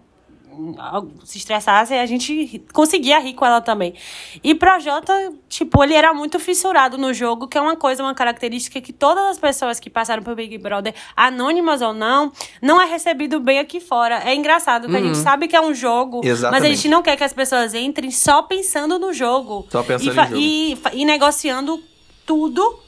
[1.25, 3.95] se estressasse, a gente conseguia rir com ela também.
[4.43, 5.13] E Projota,
[5.49, 9.25] tipo, ele era muito fissurado no jogo, que é uma coisa, uma característica que todas
[9.27, 13.81] as pessoas que passaram pro Big Brother, anônimas ou não, não é recebido bem aqui
[13.81, 14.23] fora.
[14.25, 14.99] É engraçado que uhum.
[14.99, 15.23] a gente uhum.
[15.23, 16.61] sabe que é um jogo, Exatamente.
[16.61, 19.67] mas a gente não quer que as pessoas entrem só pensando no jogo.
[19.71, 20.37] Só pensando e, no jogo.
[20.37, 21.83] E, e negociando
[22.27, 22.82] tudo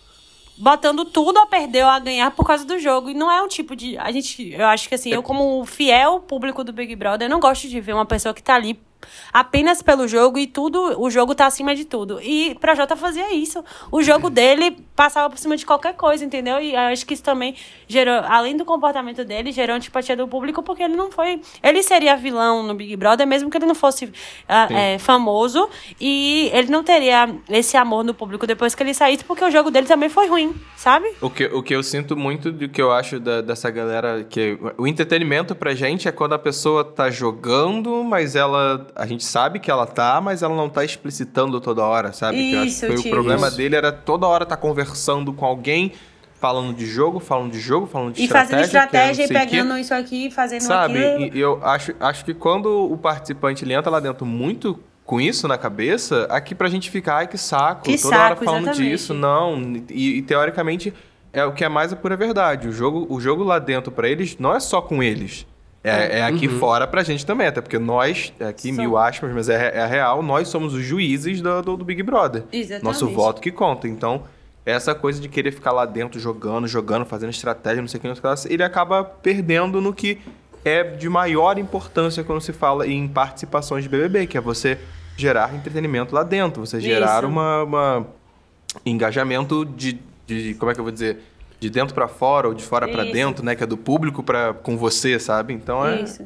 [0.57, 3.11] botando tudo a perder ou a ganhar por causa do jogo.
[3.11, 3.97] E não é um tipo de.
[3.99, 4.53] A gente.
[4.53, 7.81] Eu acho que assim, eu, como fiel público do Big Brother, eu não gosto de
[7.81, 8.79] ver uma pessoa que tá ali
[9.33, 12.21] apenas pelo jogo e tudo, o jogo tá acima de tudo.
[12.23, 13.65] E Projota fazia isso.
[13.91, 16.61] O jogo dele passava por cima de qualquer coisa, entendeu?
[16.61, 17.55] E acho que isso também
[17.89, 21.41] gerou, além do comportamento dele, gerou antipatia do público, porque ele não foi.
[21.63, 24.13] Ele seria vilão no Big Brother, mesmo que ele não fosse uh,
[24.71, 25.69] é, famoso.
[26.01, 29.71] E ele não teria esse amor no público depois que ele saísse, porque o jogo
[29.71, 31.13] dele também foi ruim, sabe?
[31.21, 34.59] O que, o que eu sinto muito do que eu acho da, dessa galera, que
[34.79, 39.59] o entretenimento pra gente é quando a pessoa tá jogando, mas ela a gente sabe
[39.59, 42.39] que ela tá, mas ela não tá explicitando toda hora, sabe?
[42.39, 43.57] Isso, que foi o problema isso.
[43.57, 45.93] dele era toda hora tá conversando com alguém,
[46.41, 48.55] falando de jogo, falando de jogo, falando de e estratégia.
[48.55, 50.99] E fazendo estratégia e pegando isso aqui, fazendo sabe?
[50.99, 51.21] aquilo.
[51.21, 51.37] Sabe?
[51.37, 55.47] E eu acho, acho que quando o participante ele entra lá dentro muito com isso
[55.49, 58.91] na cabeça, aqui pra gente ficar, ai que saco, que toda saco, hora falando exatamente.
[58.91, 59.61] disso, não.
[59.91, 60.95] E, e, teoricamente
[61.33, 62.69] é o que é mais a pura verdade.
[62.69, 65.47] O jogo, o jogo lá dentro para eles não é só com eles.
[65.85, 66.59] É, é aqui uhum.
[66.59, 68.81] fora pra gente também, até porque nós, é aqui Som.
[68.81, 72.45] mil aspas, mas é, é real, nós somos os juízes do, do, do Big Brother.
[72.51, 72.85] Exatamente.
[72.85, 73.87] Nosso voto que conta.
[73.87, 74.23] Então,
[74.65, 78.09] essa coisa de querer ficar lá dentro jogando, jogando, fazendo estratégia, não sei o que,
[78.09, 80.19] não sei o que, ele acaba perdendo no que
[80.65, 84.79] é de maior importância quando se fala em participações de BBB, que é você
[85.19, 88.07] gerar entretenimento lá dentro, você gerar uma, uma
[88.87, 91.19] engajamento de, de, como é que eu vou dizer,
[91.65, 93.57] de dentro para fora ou de fora para dentro, né?
[93.57, 95.55] Que é do público para com você, sabe?
[95.55, 96.03] Então é.
[96.03, 96.23] Isso.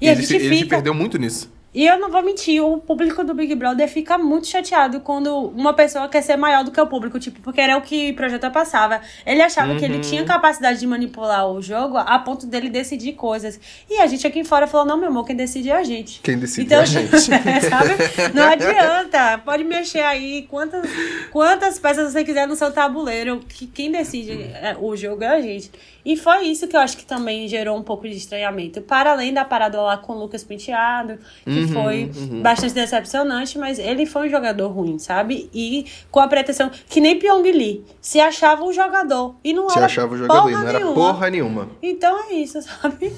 [0.00, 0.44] E ele, a gente se, fica...
[0.44, 1.52] ele se perdeu muito nisso.
[1.76, 5.74] E eu não vou mentir, o público do Big Brother fica muito chateado quando uma
[5.74, 8.50] pessoa quer ser maior do que o público, tipo, porque era o que o projeto
[8.50, 9.02] passava.
[9.26, 9.78] Ele achava uhum.
[9.78, 10.26] que ele tinha uhum.
[10.26, 13.60] capacidade de manipular o jogo a ponto dele decidir coisas.
[13.90, 16.20] E a gente aqui fora falou: não, meu amor, quem decide é a gente.
[16.22, 17.20] Quem decide então, é a gente.
[17.20, 18.32] sabe?
[18.32, 19.42] Não adianta.
[19.44, 20.88] Pode mexer aí quantas,
[21.30, 25.42] quantas peças você quiser no seu tabuleiro, que quem decide é, o jogo é a
[25.42, 25.70] gente.
[26.06, 28.80] E foi isso que eu acho que também gerou um pouco de estranhamento.
[28.80, 32.42] Para além da parada lá com o Lucas Penteado, que uhum, foi uhum.
[32.42, 35.48] bastante decepcionante, mas ele foi um jogador ruim, sabe?
[35.52, 39.36] E com a pretensão que nem Pyong Lee se achava um jogador.
[39.42, 41.68] E não se era achava um jogador, não era porra nenhuma.
[41.82, 43.12] Então é isso, sabe?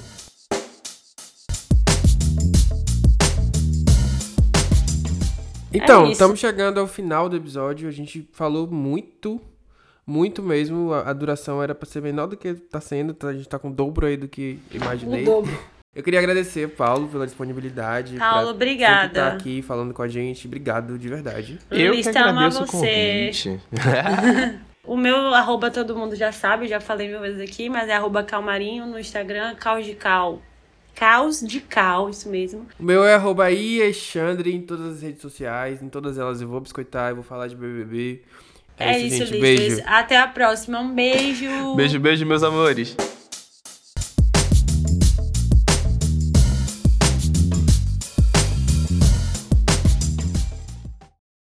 [5.73, 7.89] Então, é estamos chegando ao final do episódio.
[7.89, 9.41] A gente falou muito
[10.09, 10.93] muito mesmo.
[10.93, 13.13] A, a duração era para ser menor do que tá sendo.
[13.13, 15.23] Tá, a gente tá com o dobro aí do que imaginei.
[15.23, 15.59] O dobro.
[15.99, 18.17] Eu queria agradecer, Paulo, pela disponibilidade.
[18.19, 19.07] Paulo, obrigada.
[19.07, 20.47] estar aqui falando com a gente.
[20.47, 21.59] Obrigado, de verdade.
[21.69, 23.33] Eu Luiz, que agradeço você.
[24.87, 28.23] o meu arroba todo mundo já sabe, já falei mil vezes aqui, mas é arroba
[28.23, 30.41] calmarinho no Instagram, caos de cal.
[30.95, 32.65] Caos de cal, isso mesmo.
[32.79, 36.61] O meu é arroba Alexandre em todas as redes sociais, em todas elas eu vou
[36.61, 38.23] biscoitar, eu vou falar de BBB.
[38.79, 39.41] É, é isso, isso gente.
[39.41, 39.83] Beijo.
[39.85, 40.79] Até a próxima.
[40.79, 41.75] Um beijo.
[41.75, 42.97] Beijo, beijo, meus amores.